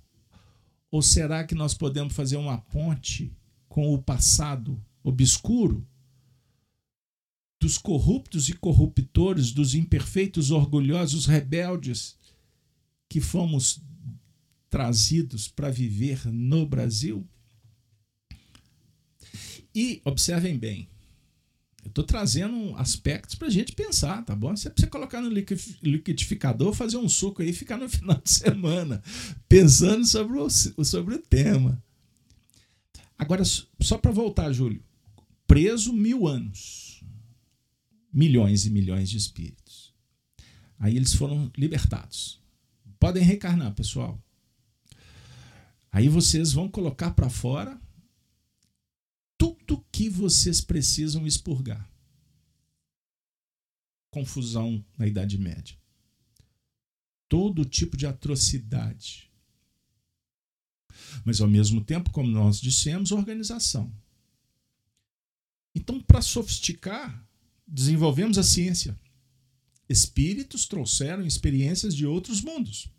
[0.90, 3.32] Ou será que nós podemos fazer uma ponte
[3.68, 5.86] com o passado obscuro
[7.60, 12.18] dos corruptos e corruptores, dos imperfeitos, orgulhosos, rebeldes
[13.08, 13.80] que fomos
[14.68, 17.26] trazidos para viver no Brasil?
[19.74, 20.88] E observem bem,
[21.82, 24.54] eu estou trazendo aspectos para a gente pensar, tá bom?
[24.54, 29.02] Você precisa colocar no liquidificador, fazer um suco aí e ficar no final de semana
[29.48, 31.82] pensando sobre o, sobre o tema.
[33.18, 34.82] Agora, só para voltar, Júlio.
[35.46, 37.02] Preso mil anos.
[38.12, 39.94] Milhões e milhões de espíritos.
[40.78, 42.40] Aí eles foram libertados.
[42.98, 44.22] Podem reencarnar, pessoal.
[45.90, 47.79] Aí vocês vão colocar para fora
[49.40, 51.90] tudo que vocês precisam expurgar.
[54.10, 55.78] Confusão na Idade Média.
[57.26, 59.32] Todo tipo de atrocidade.
[61.24, 63.90] Mas, ao mesmo tempo, como nós dissemos, organização.
[65.74, 67.26] Então, para sofisticar,
[67.66, 69.00] desenvolvemos a ciência.
[69.88, 72.90] Espíritos trouxeram experiências de outros mundos.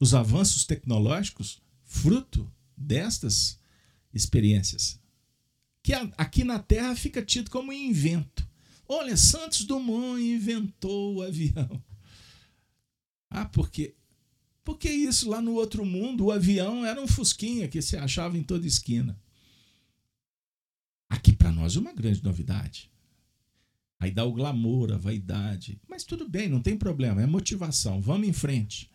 [0.00, 3.60] Os avanços tecnológicos, fruto destas
[4.14, 5.01] experiências
[5.82, 8.46] que aqui na Terra fica tido como invento.
[8.88, 11.82] Olha, Santos Dumont inventou o avião.
[13.34, 13.94] Ah, por quê?
[14.62, 18.42] Porque isso lá no outro mundo, o avião era um fusquinha que se achava em
[18.42, 19.18] toda esquina.
[21.08, 22.90] Aqui para nós é uma grande novidade.
[23.98, 25.80] Aí dá o glamour, a vaidade.
[25.88, 28.90] Mas tudo bem, não tem problema, é motivação, vamos em frente.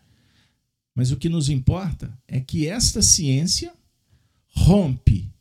[0.94, 3.74] Mas o que nos importa é que esta ciência
[4.48, 5.32] rompe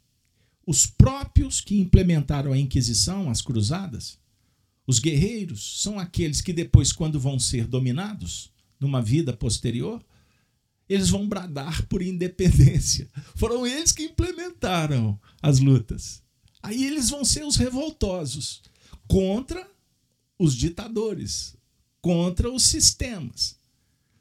[0.68, 4.20] os próprios que implementaram a Inquisição, as cruzadas,
[4.86, 10.05] os guerreiros, são aqueles que depois, quando vão ser dominados, numa vida posterior,
[10.89, 13.09] eles vão bradar por independência.
[13.36, 16.22] Foram eles que implementaram as lutas.
[16.61, 18.61] Aí eles vão ser os revoltosos
[19.07, 19.65] contra
[20.38, 21.55] os ditadores,
[22.01, 23.57] contra os sistemas,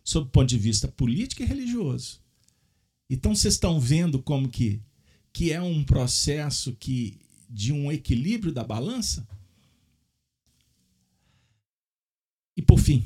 [0.04, 2.20] sob o ponto de vista político e religioso.
[3.10, 4.80] Então vocês estão vendo como que
[5.36, 9.28] que é um processo que de um equilíbrio da balança.
[12.56, 13.04] E por fim,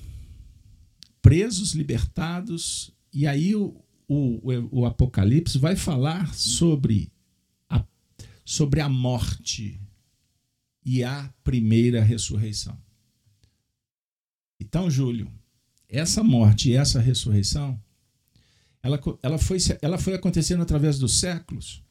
[1.20, 3.74] presos, libertados, e aí o,
[4.06, 4.38] o,
[4.70, 7.12] o Apocalipse vai falar sobre
[7.68, 7.84] a,
[8.44, 9.80] sobre a morte
[10.84, 12.80] e a primeira ressurreição.
[14.60, 15.28] Então, Júlio,
[15.88, 17.76] essa morte e essa ressurreição,
[18.80, 21.82] ela, ela, foi, ela foi acontecendo através dos séculos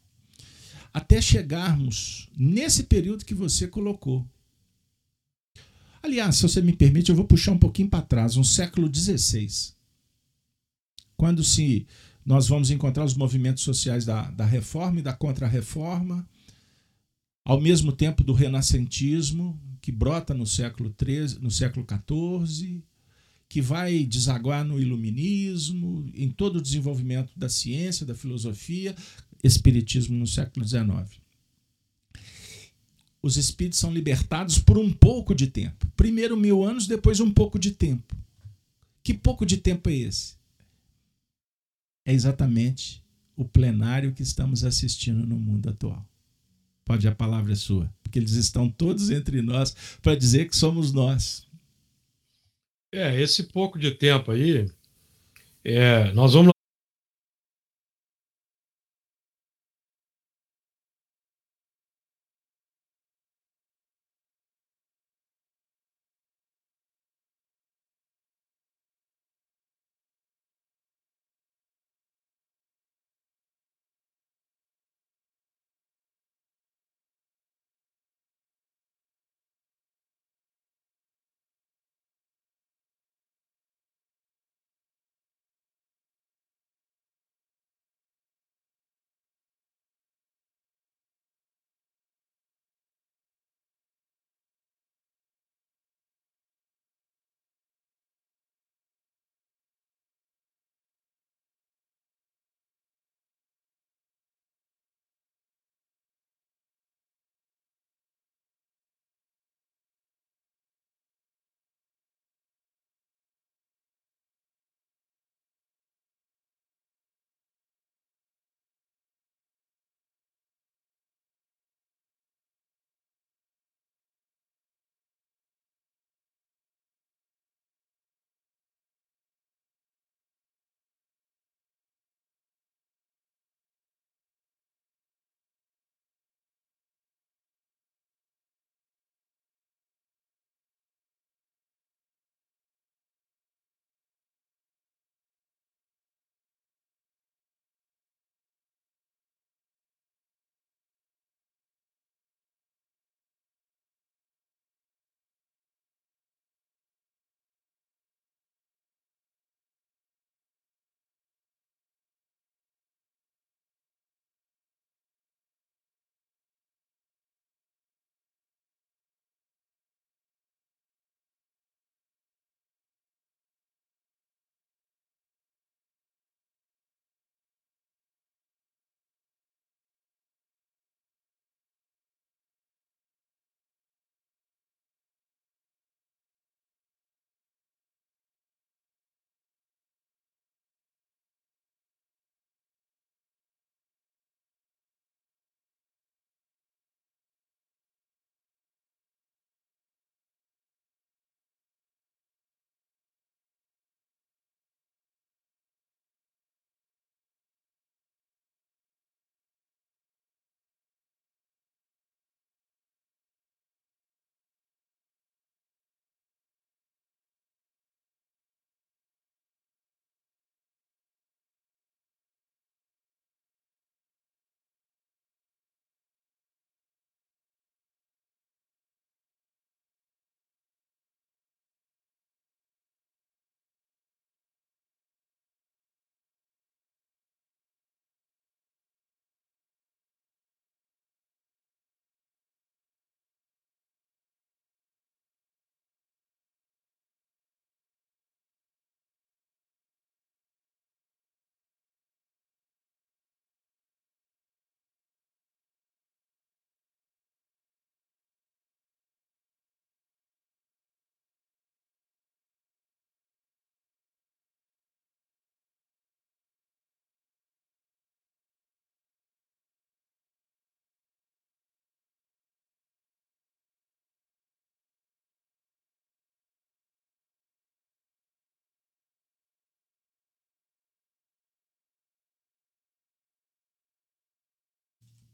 [0.93, 4.25] até chegarmos nesse período que você colocou.
[6.01, 9.73] Aliás, se você me permite, eu vou puxar um pouquinho para trás, um século XVI.
[11.17, 11.85] Quando se
[12.25, 16.27] nós vamos encontrar os movimentos sociais da, da reforma e da contra-reforma,
[17.43, 22.83] ao mesmo tempo do renascentismo, que brota no século XIII, no século XIV,
[23.49, 28.95] que vai desaguar no iluminismo, em todo o desenvolvimento da ciência, da filosofia,
[29.43, 31.19] espiritismo no século XIX.
[33.21, 35.87] Os espíritos são libertados por um pouco de tempo.
[35.95, 38.15] Primeiro mil anos, depois um pouco de tempo.
[39.03, 40.35] Que pouco de tempo é esse?
[42.05, 43.03] É exatamente
[43.35, 46.05] o plenário que estamos assistindo no mundo atual.
[46.85, 47.93] Pode, a palavra é sua.
[48.01, 51.47] Porque eles estão todos entre nós para dizer que somos nós.
[52.91, 54.69] É, esse pouco de tempo aí,
[55.63, 56.51] é, nós vamos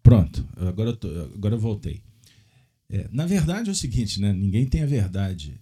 [0.05, 1.99] Pronto, agora eu, tô, agora eu voltei.
[2.87, 4.31] É, na verdade é o seguinte, né?
[4.31, 5.59] Ninguém tem a verdade.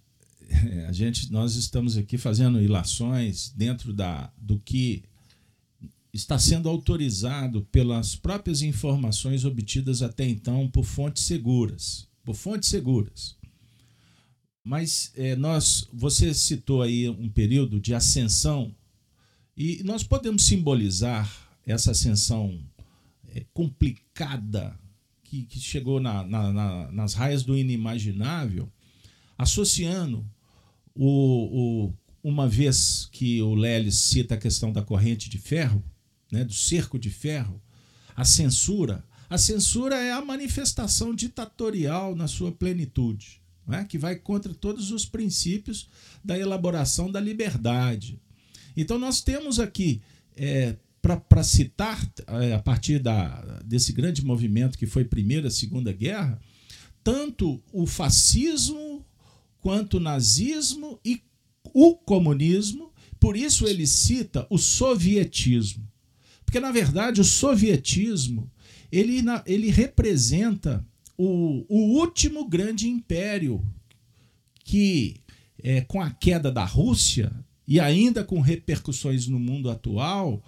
[0.70, 5.02] É, a gente, nós estamos aqui fazendo ilações dentro da, do que
[6.12, 13.36] está sendo autorizado pelas próprias informações obtidas até então por fontes seguras, por fontes seguras.
[14.62, 18.74] Mas é, nós, você citou aí um período de ascensão
[19.56, 21.34] e nós podemos simbolizar
[21.66, 22.60] essa ascensão
[23.52, 24.78] complicada
[25.22, 28.70] que, que chegou na, na, na, nas raias do inimaginável,
[29.36, 30.24] associando
[30.94, 35.82] o, o, uma vez que o Lelis cita a questão da corrente de ferro,
[36.30, 37.60] né, do cerco de ferro,
[38.16, 39.04] a censura.
[39.28, 45.06] A censura é a manifestação ditatorial na sua plenitude né, que vai contra todos os
[45.06, 45.88] princípios
[46.22, 48.20] da elaboração da liberdade.
[48.76, 50.02] Então, nós temos aqui,
[50.36, 50.76] é,
[51.26, 52.00] para citar,
[52.40, 56.40] é, a partir da, desse grande movimento que foi Primeira e Segunda Guerra,
[57.02, 59.04] tanto o fascismo
[59.60, 61.20] quanto o nazismo e
[61.74, 62.90] o comunismo,
[63.20, 65.86] por isso ele cita o sovietismo.
[66.44, 68.50] Porque, na verdade, o sovietismo
[68.90, 70.86] ele, ele representa
[71.18, 73.62] o, o último grande império
[74.64, 75.16] que,
[75.62, 77.30] é, com a queda da Rússia
[77.66, 80.42] e ainda com repercussões no mundo atual,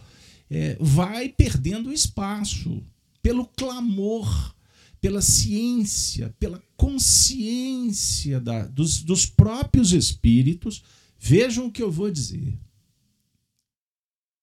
[0.51, 2.82] é, vai perdendo espaço
[3.23, 4.55] pelo clamor,
[5.01, 10.82] pela ciência, pela consciência da, dos, dos próprios espíritos.
[11.18, 12.59] Vejam o que eu vou dizer.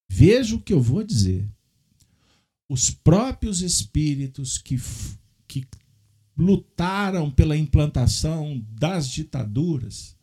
[0.08, 1.48] Vejam o que eu vou dizer.
[2.68, 4.80] Os próprios espíritos que,
[5.48, 5.66] que
[6.36, 10.14] lutaram pela implantação das ditaduras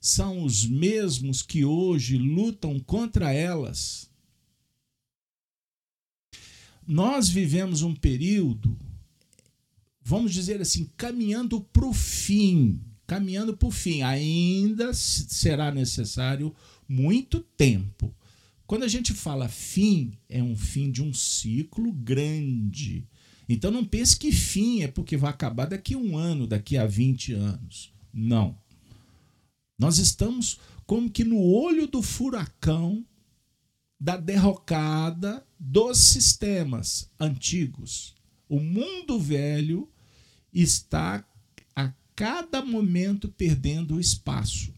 [0.00, 4.09] são os mesmos que hoje lutam contra elas.
[6.90, 8.76] Nós vivemos um período,
[10.02, 12.80] vamos dizer assim, caminhando para o fim.
[13.06, 14.02] Caminhando para o fim.
[14.02, 16.54] Ainda será necessário
[16.88, 18.14] muito tempo.
[18.66, 23.08] Quando a gente fala fim, é um fim de um ciclo grande
[23.52, 26.86] então não pense que fim é porque vai acabar daqui a um ano, daqui a
[26.86, 27.92] 20 anos.
[28.14, 28.56] Não.
[29.76, 33.04] Nós estamos como que no olho do furacão
[33.98, 38.14] da derrocada dos sistemas antigos.
[38.48, 39.86] O mundo velho
[40.52, 41.22] está
[41.76, 44.72] a cada momento perdendo espaço.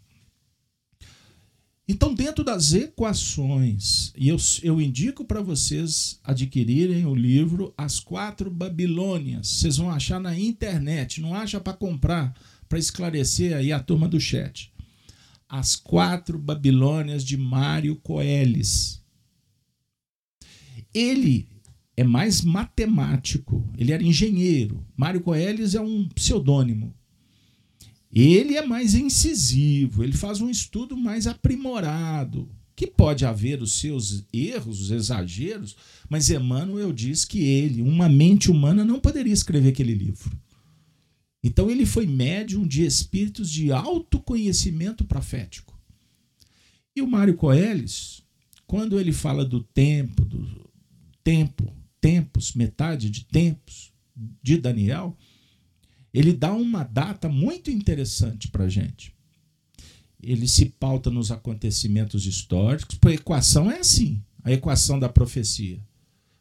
[1.88, 8.50] Então, dentro das equações, e eu, eu indico para vocês adquirirem o livro As Quatro
[8.50, 9.48] Babilônias.
[9.48, 12.34] Vocês vão achar na internet, não acha para comprar,
[12.68, 14.72] para esclarecer aí a turma do chat.
[15.48, 19.01] As Quatro Babilônias de Mário Coelis.
[20.94, 21.48] Ele
[21.96, 24.84] é mais matemático, ele era engenheiro.
[24.96, 26.94] Mário Coelis é um pseudônimo.
[28.12, 34.24] Ele é mais incisivo, ele faz um estudo mais aprimorado, que pode haver os seus
[34.32, 35.76] erros, os exageros,
[36.10, 40.30] mas Emmanuel diz que ele, uma mente humana, não poderia escrever aquele livro.
[41.42, 45.78] Então ele foi médium de espíritos de autoconhecimento profético.
[46.94, 48.22] E o Mário Coelis,
[48.66, 50.61] quando ele fala do tempo, do
[51.24, 53.92] tempo, tempos, metade de tempos
[54.42, 55.16] de Daniel,
[56.12, 59.14] ele dá uma data muito interessante para a gente.
[60.22, 65.80] Ele se pauta nos acontecimentos históricos, porque a equação é assim a equação da profecia.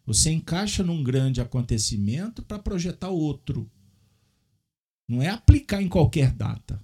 [0.05, 3.69] Você encaixa num grande acontecimento para projetar outro.
[5.07, 6.81] Não é aplicar em qualquer data.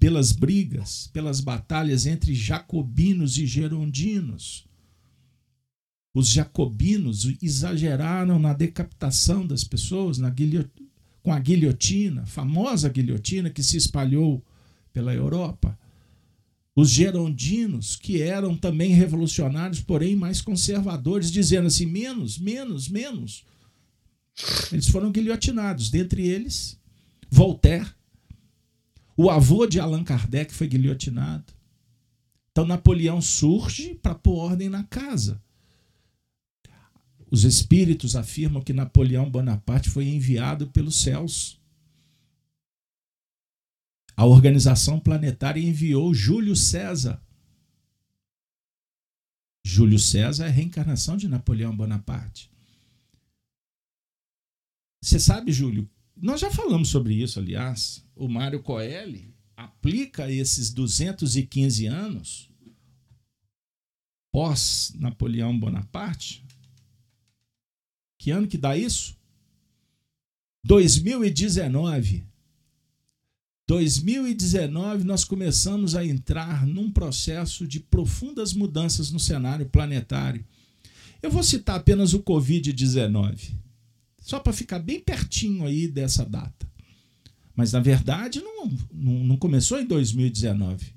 [0.00, 4.66] pelas brigas, pelas batalhas entre jacobinos e gerondinos.
[6.14, 10.32] Os jacobinos exageraram na decapitação das pessoas na
[11.22, 14.42] com a guilhotina, famosa guilhotina que se espalhou
[14.94, 15.78] pela Europa.
[16.74, 23.44] Os gerondinos, que eram também revolucionários, porém mais conservadores, dizendo assim: menos, menos, menos.
[24.72, 25.90] Eles foram guilhotinados.
[25.90, 26.78] Dentre eles,
[27.30, 27.88] Voltaire,
[29.16, 31.52] o avô de Allan Kardec foi guilhotinado.
[32.50, 35.40] Então Napoleão surge para pôr ordem na casa.
[37.30, 41.59] Os espíritos afirmam que Napoleão Bonaparte foi enviado pelos céus.
[44.20, 47.18] A organização planetária enviou Júlio César.
[49.64, 52.52] Júlio César é a reencarnação de Napoleão Bonaparte.
[55.02, 58.06] Você sabe, Júlio, nós já falamos sobre isso, aliás.
[58.14, 62.50] O Mário Coelho aplica esses 215 anos
[64.30, 66.44] pós Napoleão Bonaparte.
[68.18, 69.18] Que ano que dá isso?
[70.62, 72.29] 2019.
[73.70, 80.44] 2019 nós começamos a entrar num processo de profundas mudanças no cenário planetário.
[81.22, 83.52] Eu vou citar apenas o Covid-19.
[84.20, 86.68] Só para ficar bem pertinho aí dessa data.
[87.54, 90.92] Mas na verdade não, não, não, começou em 2019.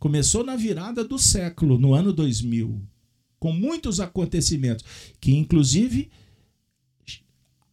[0.00, 2.82] Começou na virada do século, no ano 2000,
[3.38, 4.84] com muitos acontecimentos
[5.20, 6.10] que inclusive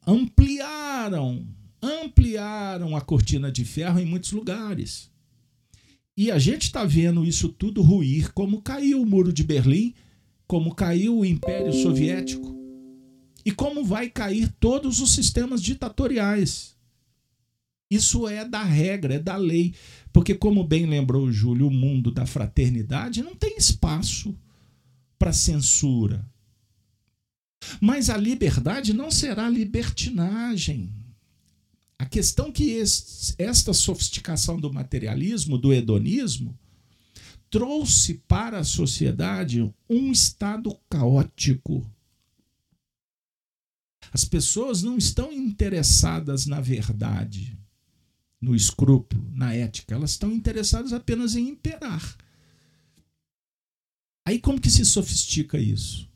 [0.05, 1.43] ampliaram,
[1.85, 5.09] ampliaram a cortina de ferro em muitos lugares.
[6.17, 9.93] E a gente está vendo isso tudo ruir, como caiu o muro de Berlim,
[10.47, 12.55] como caiu o Império Soviético
[13.45, 16.75] e como vai cair todos os sistemas ditatoriais.
[17.89, 19.75] Isso é da regra, é da lei.
[20.11, 24.35] Porque, como bem lembrou Júlio, o mundo da fraternidade não tem espaço
[25.19, 26.25] para censura.
[27.79, 30.91] Mas a liberdade não será libertinagem.
[31.97, 32.81] A questão que
[33.37, 36.57] esta sofisticação do materialismo, do hedonismo,
[37.49, 41.89] trouxe para a sociedade um estado caótico
[44.15, 47.57] as pessoas não estão interessadas na verdade,
[48.39, 49.93] no escrúpulo, na ética.
[49.93, 52.15] Elas estão interessadas apenas em imperar.
[54.25, 56.09] Aí como que se sofistica isso?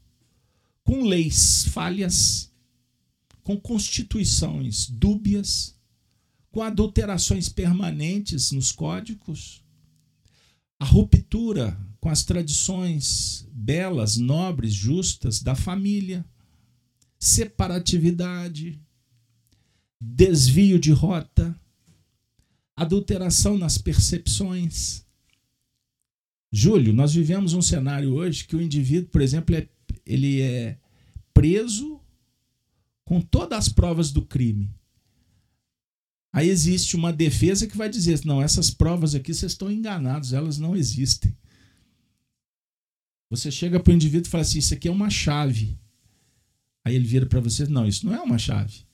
[0.82, 2.49] Com leis falhas,
[3.50, 5.76] com constituições dúbias,
[6.52, 9.64] com adulterações permanentes nos códigos,
[10.80, 16.24] a ruptura com as tradições belas, nobres, justas da família
[17.20, 18.80] separatividade,
[20.00, 21.60] desvio de rota,
[22.76, 25.04] adulteração nas percepções.
[26.52, 29.68] Júlio, nós vivemos um cenário hoje que o indivíduo, por exemplo, é,
[30.06, 30.78] ele é
[31.34, 31.99] preso
[33.10, 34.70] com todas as provas do crime.
[36.32, 40.60] Aí existe uma defesa que vai dizer: não, essas provas aqui vocês estão enganados, elas
[40.60, 41.36] não existem.
[43.32, 45.76] Você chega para o indivíduo e fala assim: isso aqui é uma chave.
[46.86, 48.86] Aí ele vira para você, não, isso não é uma chave.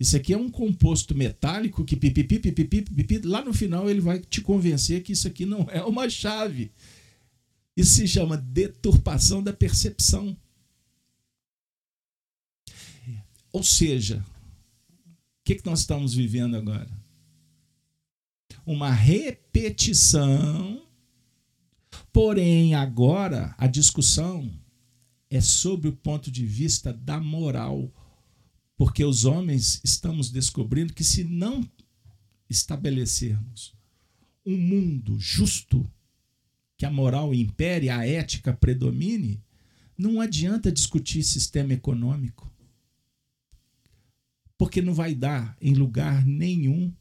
[0.00, 4.18] Isso aqui é um composto metálico que pipipi, pipipi, pipipi, lá no final ele vai
[4.18, 6.72] te convencer que isso aqui não é uma chave.
[7.76, 10.36] Isso se chama deturpação da percepção.
[13.52, 14.24] Ou seja,
[15.06, 16.90] o que, que nós estamos vivendo agora?
[18.64, 20.82] Uma repetição,
[22.12, 24.50] porém agora a discussão
[25.28, 27.92] é sobre o ponto de vista da moral.
[28.76, 31.68] Porque os homens estamos descobrindo que se não
[32.48, 33.74] estabelecermos
[34.44, 35.88] um mundo justo,
[36.76, 39.42] que a moral impere, a ética predomine,
[39.96, 42.50] não adianta discutir sistema econômico.
[44.60, 46.92] Porque não vai dar em lugar nenhum,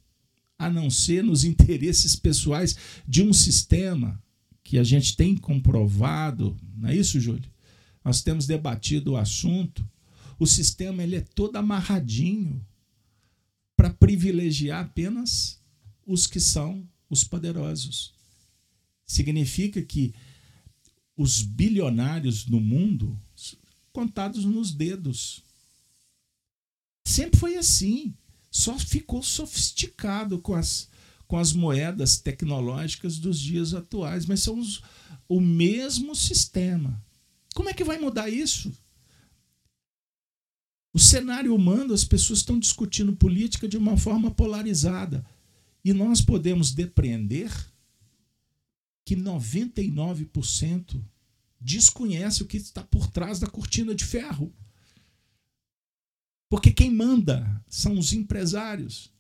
[0.57, 4.23] a não ser nos interesses pessoais de um sistema
[4.64, 7.52] que a gente tem comprovado, não é isso, Júlio?
[8.02, 9.86] nós temos debatido o assunto,
[10.40, 12.65] o sistema ele é todo amarradinho
[13.76, 15.60] para privilegiar apenas
[16.07, 18.14] os que são os poderosos.
[19.06, 20.14] Significa que
[21.18, 23.19] os bilionários no mundo
[23.91, 25.44] contados nos dedos.
[27.10, 28.14] Sempre foi assim.
[28.52, 30.88] Só ficou sofisticado com as,
[31.27, 34.84] com as moedas tecnológicas dos dias atuais, mas são os,
[35.27, 37.03] o mesmo sistema.
[37.56, 38.72] Como é que vai mudar isso?
[40.94, 45.26] O cenário humano, as pessoas estão discutindo política de uma forma polarizada.
[45.84, 47.52] E nós podemos depreender
[49.03, 51.03] que 99%
[51.60, 54.53] desconhece o que está por trás da cortina de ferro.
[56.49, 59.13] Porque quem manda são os empresários.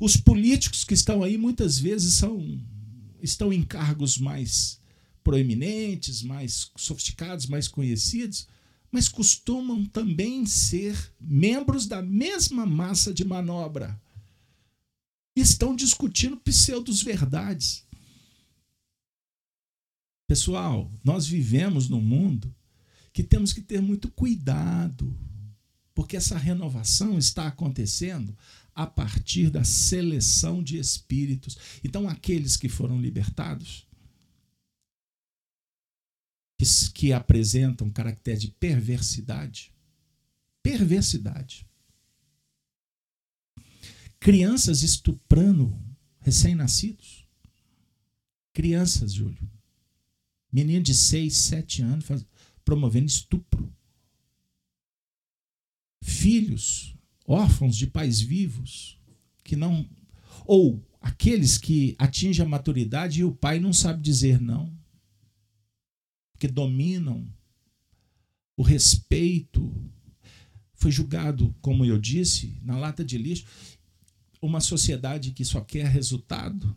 [0.00, 2.60] Os políticos que estão aí muitas vezes são
[3.22, 4.80] estão em cargos mais
[5.22, 8.48] proeminentes, mais sofisticados, mais conhecidos,
[8.90, 14.00] mas costumam também ser membros da mesma massa de manobra.
[15.36, 17.86] Estão discutindo pseudos verdades.
[20.26, 22.52] Pessoal, nós vivemos num mundo
[23.12, 25.16] que temos que ter muito cuidado,
[25.94, 28.36] porque essa renovação está acontecendo
[28.74, 31.58] a partir da seleção de espíritos.
[31.84, 33.86] Então, aqueles que foram libertados,
[36.94, 39.72] que, apresentam caractere de perversidade,
[40.62, 41.66] perversidade.
[44.20, 45.76] Crianças estuprando
[46.20, 47.26] recém-nascidos.
[48.52, 49.50] Crianças, Júlio.
[50.52, 52.24] Menino de 6, 7 anos faz,
[52.64, 53.72] promovendo estupro.
[56.02, 58.98] Filhos órfãos de pais vivos
[59.44, 59.88] que não
[60.44, 64.72] ou aqueles que atingem a maturidade e o pai não sabe dizer não,
[66.38, 67.26] que dominam
[68.56, 69.72] o respeito.
[70.74, 73.46] Foi julgado, como eu disse, na lata de lixo,
[74.40, 76.76] uma sociedade que só quer resultado.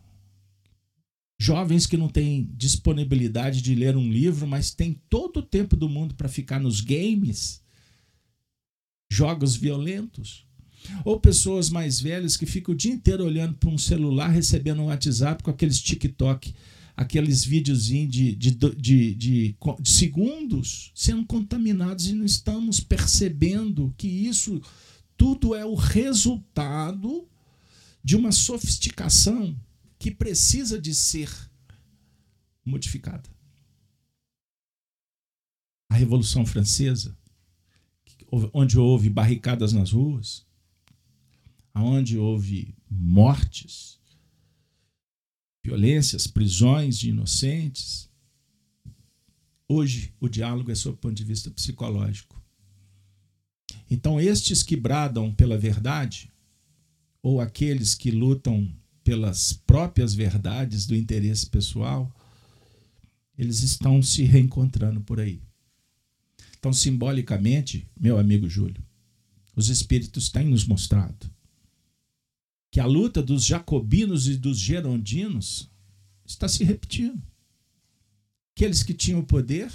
[1.46, 5.88] Jovens que não têm disponibilidade de ler um livro, mas têm todo o tempo do
[5.88, 7.62] mundo para ficar nos games
[9.08, 10.44] jogos violentos.
[11.04, 14.86] Ou pessoas mais velhas que ficam o dia inteiro olhando para um celular, recebendo um
[14.86, 16.52] WhatsApp com aqueles TikTok,
[16.96, 24.60] aqueles videozinhos de, de, de, de, segundos sendo contaminados e não estamos percebendo que isso
[25.16, 27.24] tudo é o resultado
[28.02, 29.56] de uma sofisticação
[29.98, 31.30] que precisa de ser
[32.64, 33.28] modificada.
[35.88, 37.16] A Revolução Francesa
[38.52, 40.44] onde houve barricadas nas ruas,
[41.74, 44.00] onde houve mortes,
[45.64, 48.08] violências, prisões de inocentes.
[49.68, 52.42] Hoje o diálogo é sob o ponto de vista psicológico.
[53.90, 56.32] Então, estes que bradam pela verdade,
[57.22, 58.72] ou aqueles que lutam
[59.06, 62.12] pelas próprias verdades do interesse pessoal,
[63.38, 65.40] eles estão se reencontrando por aí.
[66.58, 68.82] Então, simbolicamente, meu amigo Júlio,
[69.54, 71.30] os espíritos têm nos mostrado
[72.68, 75.70] que a luta dos jacobinos e dos gerondinos
[76.26, 77.22] está se repetindo.
[78.56, 79.72] Aqueles que tinham poder,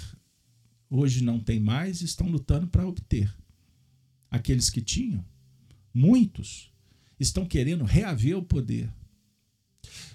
[0.90, 3.34] hoje não têm mais, estão lutando para obter.
[4.30, 5.24] Aqueles que tinham,
[5.94, 6.70] muitos,
[7.18, 8.92] estão querendo reaver o poder.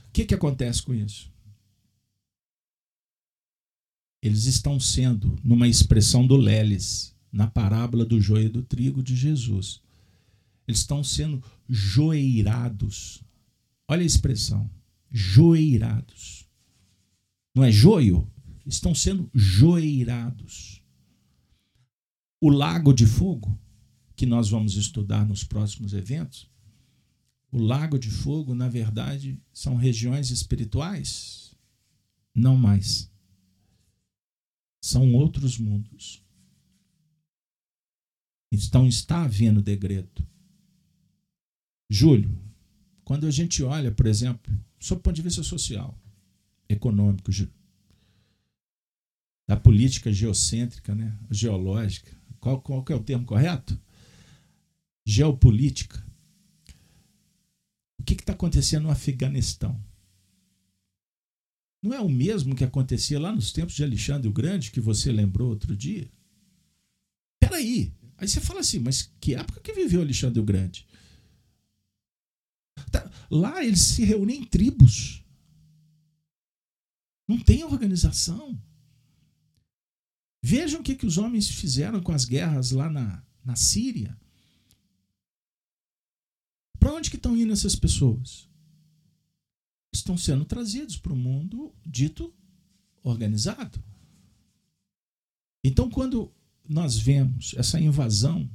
[0.07, 1.31] O que, que acontece com isso?
[4.21, 9.81] eles estão sendo, numa expressão do Leles, na parábola do joio do trigo de Jesus,
[10.67, 13.23] eles estão sendo joeirados.
[13.87, 14.69] Olha a expressão,
[15.09, 16.45] joeirados.
[17.55, 18.29] Não é joio?
[18.65, 20.81] Estão sendo joeirados.
[22.41, 23.57] O lago de fogo,
[24.15, 26.49] que nós vamos estudar nos próximos eventos,
[27.51, 31.55] o lago de fogo, na verdade, são regiões espirituais?
[32.35, 33.09] Não mais
[34.87, 36.23] são outros mundos.
[38.51, 40.25] Então está havendo degredo.
[41.89, 42.37] Júlio,
[43.03, 45.99] quando a gente olha, por exemplo, sob o ponto de vista social,
[46.69, 47.31] econômico,
[49.45, 51.17] da política geocêntrica, né?
[51.29, 53.79] geológica, qual, qual é o termo correto?
[55.05, 56.05] Geopolítica.
[58.07, 59.77] Que está acontecendo no Afeganistão?
[61.83, 65.11] Não é o mesmo que acontecia lá nos tempos de Alexandre o Grande, que você
[65.11, 66.09] lembrou outro dia?
[67.37, 67.93] Peraí.
[68.17, 70.87] Aí você fala assim, mas que época que viveu Alexandre o Grande?
[72.89, 75.21] Tá, lá eles se reúnem em tribos.
[77.27, 78.57] Não tem organização.
[80.41, 84.17] Vejam o que, que os homens fizeram com as guerras lá na, na Síria.
[86.91, 88.47] Onde que estão indo essas pessoas?
[89.93, 92.33] Estão sendo trazidos para o mundo dito
[93.03, 93.81] organizado.
[95.63, 96.31] Então, quando
[96.67, 98.49] nós vemos essa invasão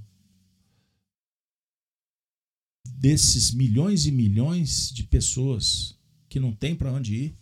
[2.87, 5.99] desses milhões e milhões de pessoas
[6.29, 7.39] que não têm para onde ir,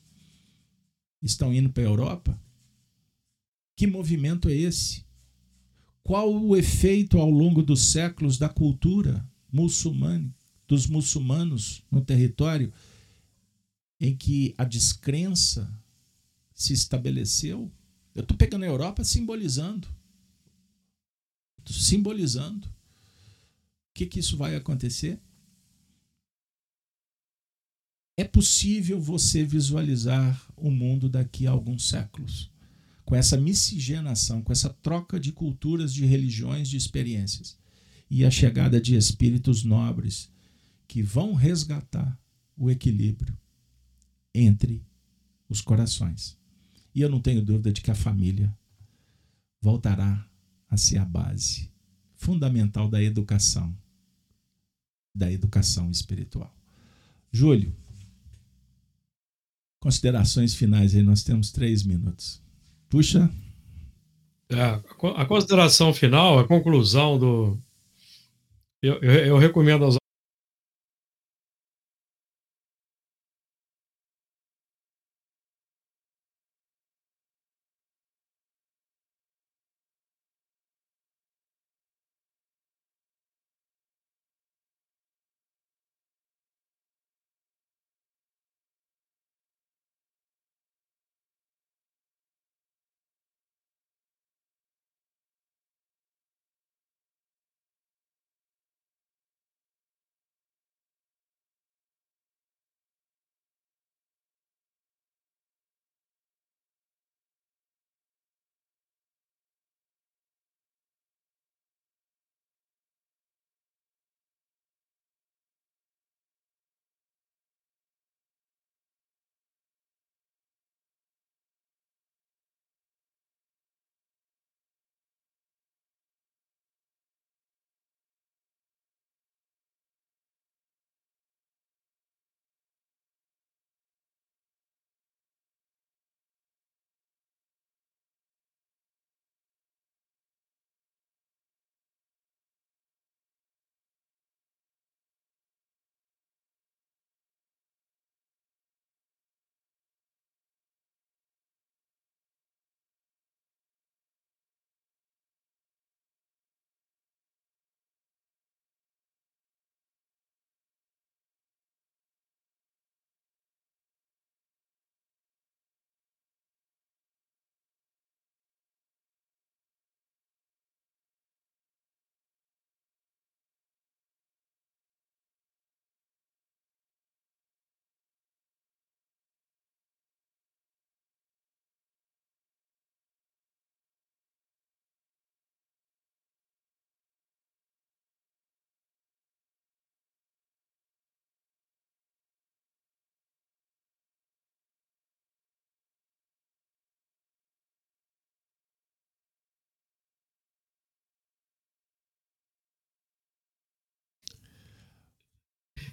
[1.23, 2.41] estão indo para a Europa,
[3.77, 5.05] que movimento é esse?
[6.03, 10.35] Qual o efeito ao longo dos séculos da cultura muçulmana,
[10.71, 12.73] dos muçulmanos no território
[13.99, 15.69] em que a descrença
[16.55, 17.69] se estabeleceu?
[18.15, 19.89] Eu estou pegando a Europa simbolizando.
[21.69, 22.69] Simbolizando.
[22.69, 22.73] O
[23.95, 25.19] que, que isso vai acontecer?
[28.17, 32.49] É possível você visualizar o mundo daqui a alguns séculos,
[33.05, 37.59] com essa miscigenação, com essa troca de culturas, de religiões, de experiências,
[38.09, 40.31] e a chegada de espíritos nobres
[40.91, 42.19] que vão resgatar
[42.57, 43.39] o equilíbrio
[44.35, 44.85] entre
[45.49, 46.37] os corações.
[46.93, 48.53] E eu não tenho dúvida de que a família
[49.63, 50.29] voltará
[50.69, 51.71] a ser a base
[52.17, 53.73] fundamental da educação,
[55.15, 56.53] da educação espiritual.
[57.31, 57.73] Júlio,
[59.79, 62.43] Considerações finais aí, nós temos três minutos.
[62.89, 63.31] Puxa.
[64.51, 64.63] É,
[65.17, 67.59] a consideração final, a conclusão do.
[68.83, 70.00] Eu, eu, eu recomendo aos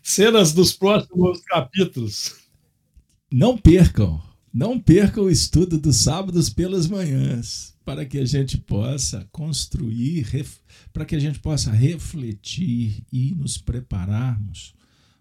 [0.07, 2.33] cenas dos próximos capítulos.
[3.29, 4.23] Não percam,
[4.53, 10.25] não percam o estudo dos sábados pelas manhãs, para que a gente possa construir,
[10.93, 14.73] para que a gente possa refletir e nos prepararmos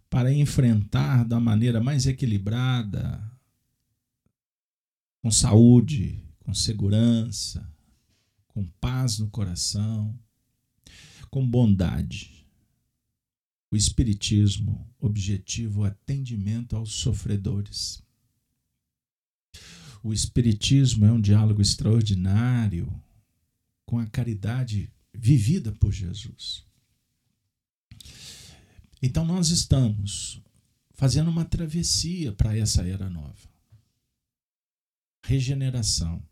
[0.09, 3.21] para enfrentar da maneira mais equilibrada,
[5.21, 7.69] com saúde, com segurança,
[8.47, 10.17] com paz no coração,
[11.29, 12.36] com bondade
[13.77, 18.03] o Espiritismo, objetivo atendimento aos sofredores.
[20.03, 22.91] O Espiritismo é um diálogo extraordinário
[23.85, 26.65] com a caridade vivida por Jesus.
[29.03, 30.41] Então, nós estamos
[30.95, 33.47] fazendo uma travessia para essa era nova.
[35.23, 36.27] Regeneração.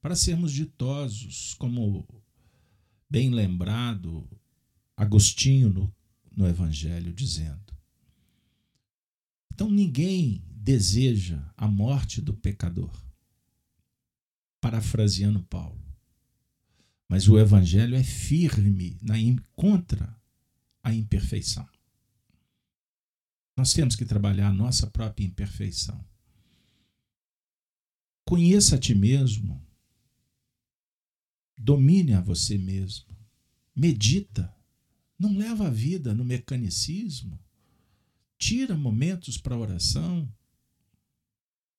[0.00, 2.06] Para sermos ditosos, como
[3.10, 4.24] bem lembrado
[4.96, 5.95] Agostinho no
[6.36, 7.74] no Evangelho, dizendo:
[9.52, 12.92] Então ninguém deseja a morte do pecador.
[14.60, 15.80] Parafraseando Paulo.
[17.08, 19.14] Mas o Evangelho é firme na,
[19.54, 20.14] contra
[20.82, 21.66] a imperfeição.
[23.56, 26.04] Nós temos que trabalhar a nossa própria imperfeição.
[28.24, 29.64] Conheça a ti mesmo.
[31.56, 33.16] Domine a você mesmo.
[33.74, 34.55] Medita.
[35.18, 37.38] Não leva a vida no mecanicismo.
[38.38, 40.28] Tira momentos para oração,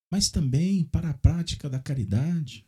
[0.10, 2.66] mas também para a prática da caridade.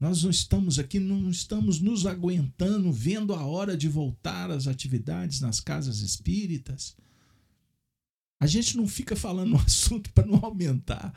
[0.00, 5.40] Nós não estamos aqui, não estamos nos aguentando, vendo a hora de voltar às atividades
[5.40, 6.96] nas casas espíritas.
[8.40, 11.14] A gente não fica falando o assunto para não aumentar,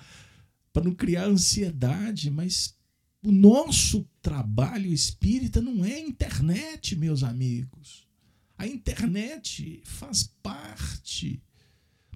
[0.71, 2.75] para não criar ansiedade, mas
[3.23, 8.04] o nosso trabalho espírita não é internet, meus amigos.
[8.57, 11.41] A internet faz parte,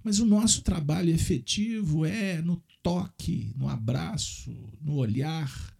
[0.03, 4.51] mas o nosso trabalho efetivo é no toque, no abraço,
[4.81, 5.77] no olhar,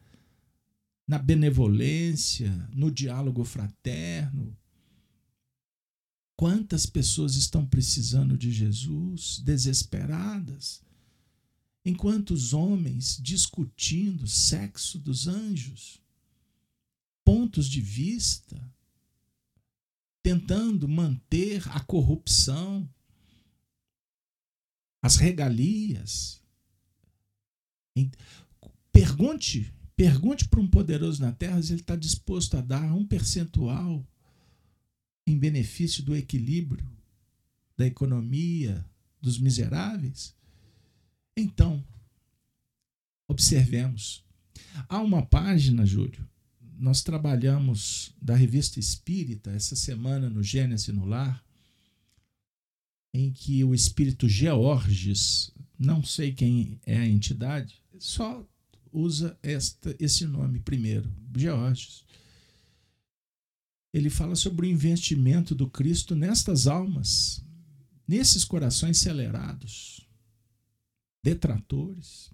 [1.08, 4.56] na benevolência, no diálogo fraterno.
[6.36, 10.82] Quantas pessoas estão precisando de Jesus, desesperadas,
[11.84, 16.02] enquanto os homens discutindo sexo dos anjos,
[17.24, 18.62] pontos de vista,
[20.22, 22.90] tentando manter a corrupção,
[25.02, 26.42] as regalias.
[28.92, 34.08] Pergunte Pergunte para um poderoso na terra se ele está disposto a dar um percentual
[35.28, 36.90] em benefício do equilíbrio
[37.76, 38.90] da economia
[39.22, 40.34] dos miseráveis.
[41.36, 41.84] Então,
[43.28, 44.24] observemos.
[44.88, 46.26] Há uma página, Júlio,
[46.80, 51.44] nós trabalhamos da revista Espírita essa semana no Gênesis no Lar,
[53.14, 58.48] em que o espírito Georges, não sei quem é a entidade, só
[58.94, 62.06] usa esta, esse nome primeiro, Georges.
[63.94, 67.44] Ele fala sobre o investimento do Cristo nestas almas,
[68.08, 70.08] nesses corações acelerados,
[71.22, 72.32] detratores.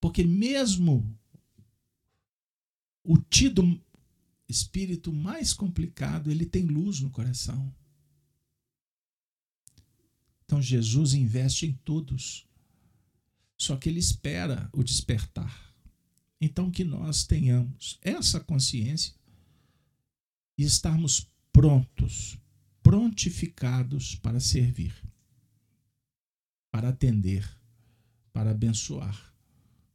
[0.00, 1.18] Porque mesmo
[3.04, 3.80] o tido
[4.48, 7.74] espírito mais complicado, ele tem luz no coração.
[10.44, 12.46] Então Jesus investe em todos
[13.62, 15.72] só que ele espera o despertar.
[16.40, 19.14] Então, que nós tenhamos essa consciência
[20.58, 22.36] e estarmos prontos,
[22.82, 24.92] prontificados para servir,
[26.72, 27.48] para atender,
[28.32, 29.32] para abençoar,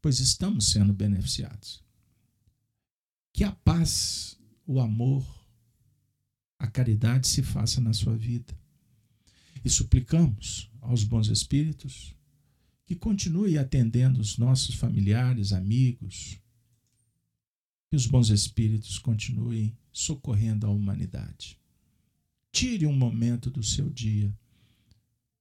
[0.01, 1.83] pois estamos sendo beneficiados.
[3.37, 4.35] Que a paz,
[4.65, 5.23] o amor,
[6.57, 8.51] a caridade se faça na sua vida.
[9.63, 12.15] E suplicamos aos bons espíritos
[12.83, 16.41] que continue atendendo os nossos familiares, amigos,
[17.91, 21.59] que os bons espíritos continuem socorrendo a humanidade.
[22.51, 24.35] Tire um momento do seu dia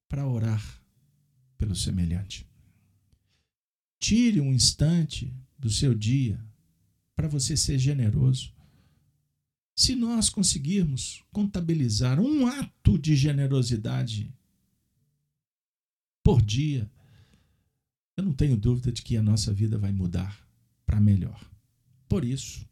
[0.06, 0.82] para orar
[1.56, 2.47] pelo semelhante.
[3.98, 6.45] Tire um instante do seu dia
[7.16, 8.52] para você ser generoso.
[9.74, 14.32] Se nós conseguirmos contabilizar um ato de generosidade
[16.22, 16.90] por dia,
[18.16, 20.47] eu não tenho dúvida de que a nossa vida vai mudar
[20.84, 21.43] para melhor.
[22.09, 22.66] Por isso,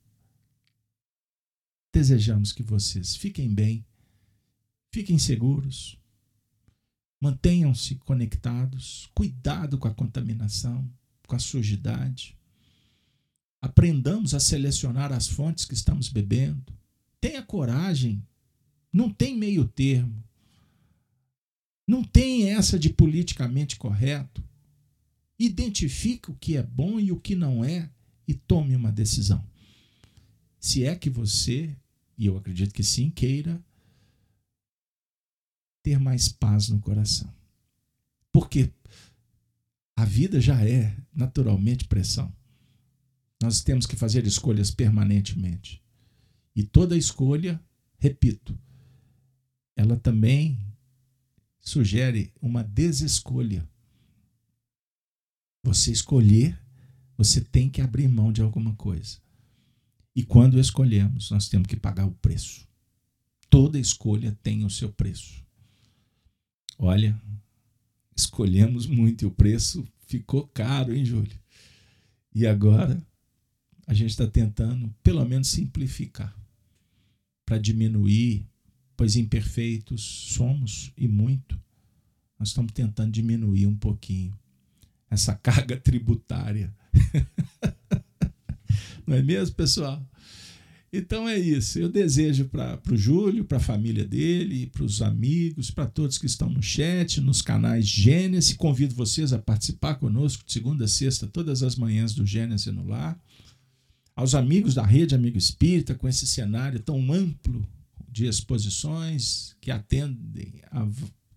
[1.93, 3.85] desejamos que vocês fiquem bem,
[4.91, 5.99] fiquem seguros,
[7.21, 10.91] mantenham-se conectados, cuidado com a contaminação,
[11.27, 12.39] com a sujidade.
[13.65, 16.71] Aprendamos a selecionar as fontes que estamos bebendo.
[17.19, 18.23] Tenha coragem,
[18.93, 20.23] não tem meio termo.
[21.89, 24.45] Não tem essa de politicamente correto.
[25.39, 27.89] Identifique o que é bom e o que não é
[28.29, 29.43] e tome uma decisão.
[30.61, 31.75] Se é que você,
[32.19, 33.59] e eu acredito que sim, queira
[35.83, 37.33] ter mais paz no coração.
[38.31, 38.71] Porque
[39.97, 42.31] a vida já é naturalmente pressão.
[43.45, 45.85] Nós temos que fazer escolhas permanentemente.
[46.57, 47.63] E toda escolha,
[47.99, 48.59] repito,
[49.77, 50.59] ela também
[51.61, 53.69] sugere uma desescolha.
[55.63, 56.59] Você escolher,
[57.19, 59.19] você tem que abrir mão de alguma coisa.
[60.17, 62.67] E quando escolhemos, nós temos que pagar o preço.
[63.51, 65.45] Toda escolha tem o seu preço.
[66.79, 67.21] Olha,
[68.17, 71.39] escolhemos muito e o preço ficou caro, hein, Júlio?
[72.35, 73.07] E agora
[73.87, 76.35] a gente está tentando, pelo menos, simplificar
[77.45, 78.47] para diminuir,
[78.97, 81.61] pois imperfeitos somos e muito.
[82.39, 84.37] Nós estamos tentando diminuir um pouquinho
[85.11, 86.75] essa carga tributária.
[89.07, 90.03] Não é mesmo, pessoal?
[90.97, 91.79] Então é isso.
[91.79, 96.27] Eu desejo para o Júlio, para a família dele, para os amigos, para todos que
[96.27, 98.57] estão no chat, nos canais Gênesis.
[98.57, 102.87] Convido vocês a participar conosco de segunda a sexta, todas as manhãs do Gênesis no
[102.87, 103.21] lar.
[104.17, 107.67] Aos amigos da Rede Amigo Espírita, com esse cenário tão amplo
[108.09, 110.87] de exposições que atendem a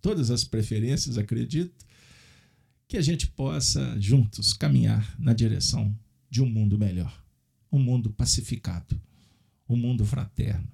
[0.02, 1.86] todas as preferências, acredito,
[2.88, 5.98] que a gente possa juntos caminhar na direção
[6.30, 7.26] de um mundo melhor,
[7.72, 9.02] um mundo pacificado
[9.70, 10.72] um mundo fraterno,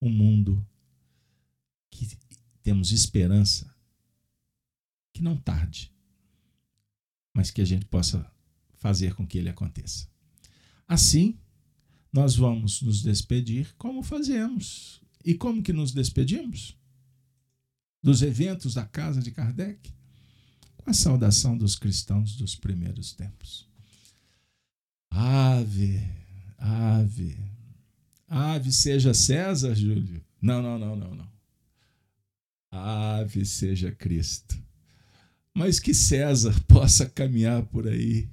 [0.00, 0.66] um mundo
[1.90, 2.08] que
[2.62, 3.74] temos esperança
[5.12, 5.92] que não tarde,
[7.34, 8.30] mas que a gente possa
[8.74, 10.08] fazer com que ele aconteça.
[10.88, 11.38] Assim,
[12.12, 15.00] nós vamos nos despedir como fazemos.
[15.24, 16.76] E como que nos despedimos?
[18.02, 19.92] Dos eventos da casa de Kardec?
[20.78, 23.68] Com a saudação dos cristãos dos primeiros tempos.
[25.10, 26.00] Ave,
[26.56, 27.36] ave,
[28.28, 30.22] Ave seja César, Júlio.
[30.40, 31.28] Não, não, não, não, não.
[32.70, 34.56] Ave seja Cristo.
[35.54, 38.28] Mas que César possa caminhar por aí,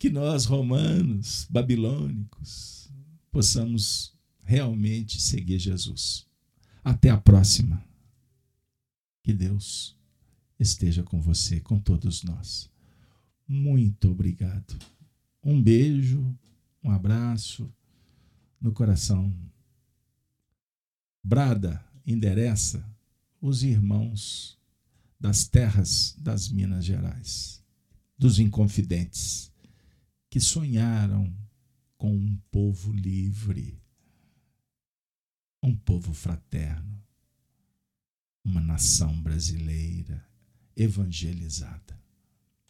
[0.00, 2.90] que nós, romanos, babilônicos,
[3.30, 6.26] possamos realmente seguir Jesus.
[6.82, 7.84] Até a próxima.
[9.22, 9.94] Que Deus
[10.58, 12.70] esteja com você, com todos nós.
[13.46, 14.74] Muito obrigado.
[15.44, 16.34] Um beijo,
[16.82, 17.70] um abraço
[18.58, 19.30] no coração.
[21.22, 22.82] Brada, endereça
[23.38, 24.58] os irmãos
[25.20, 27.62] das terras das Minas Gerais,
[28.16, 29.50] dos inconfidentes,
[30.30, 31.36] que sonharam
[31.98, 33.82] com um povo livre,
[35.60, 37.04] um povo fraterno,
[38.44, 40.24] uma nação brasileira
[40.76, 41.99] evangelizada.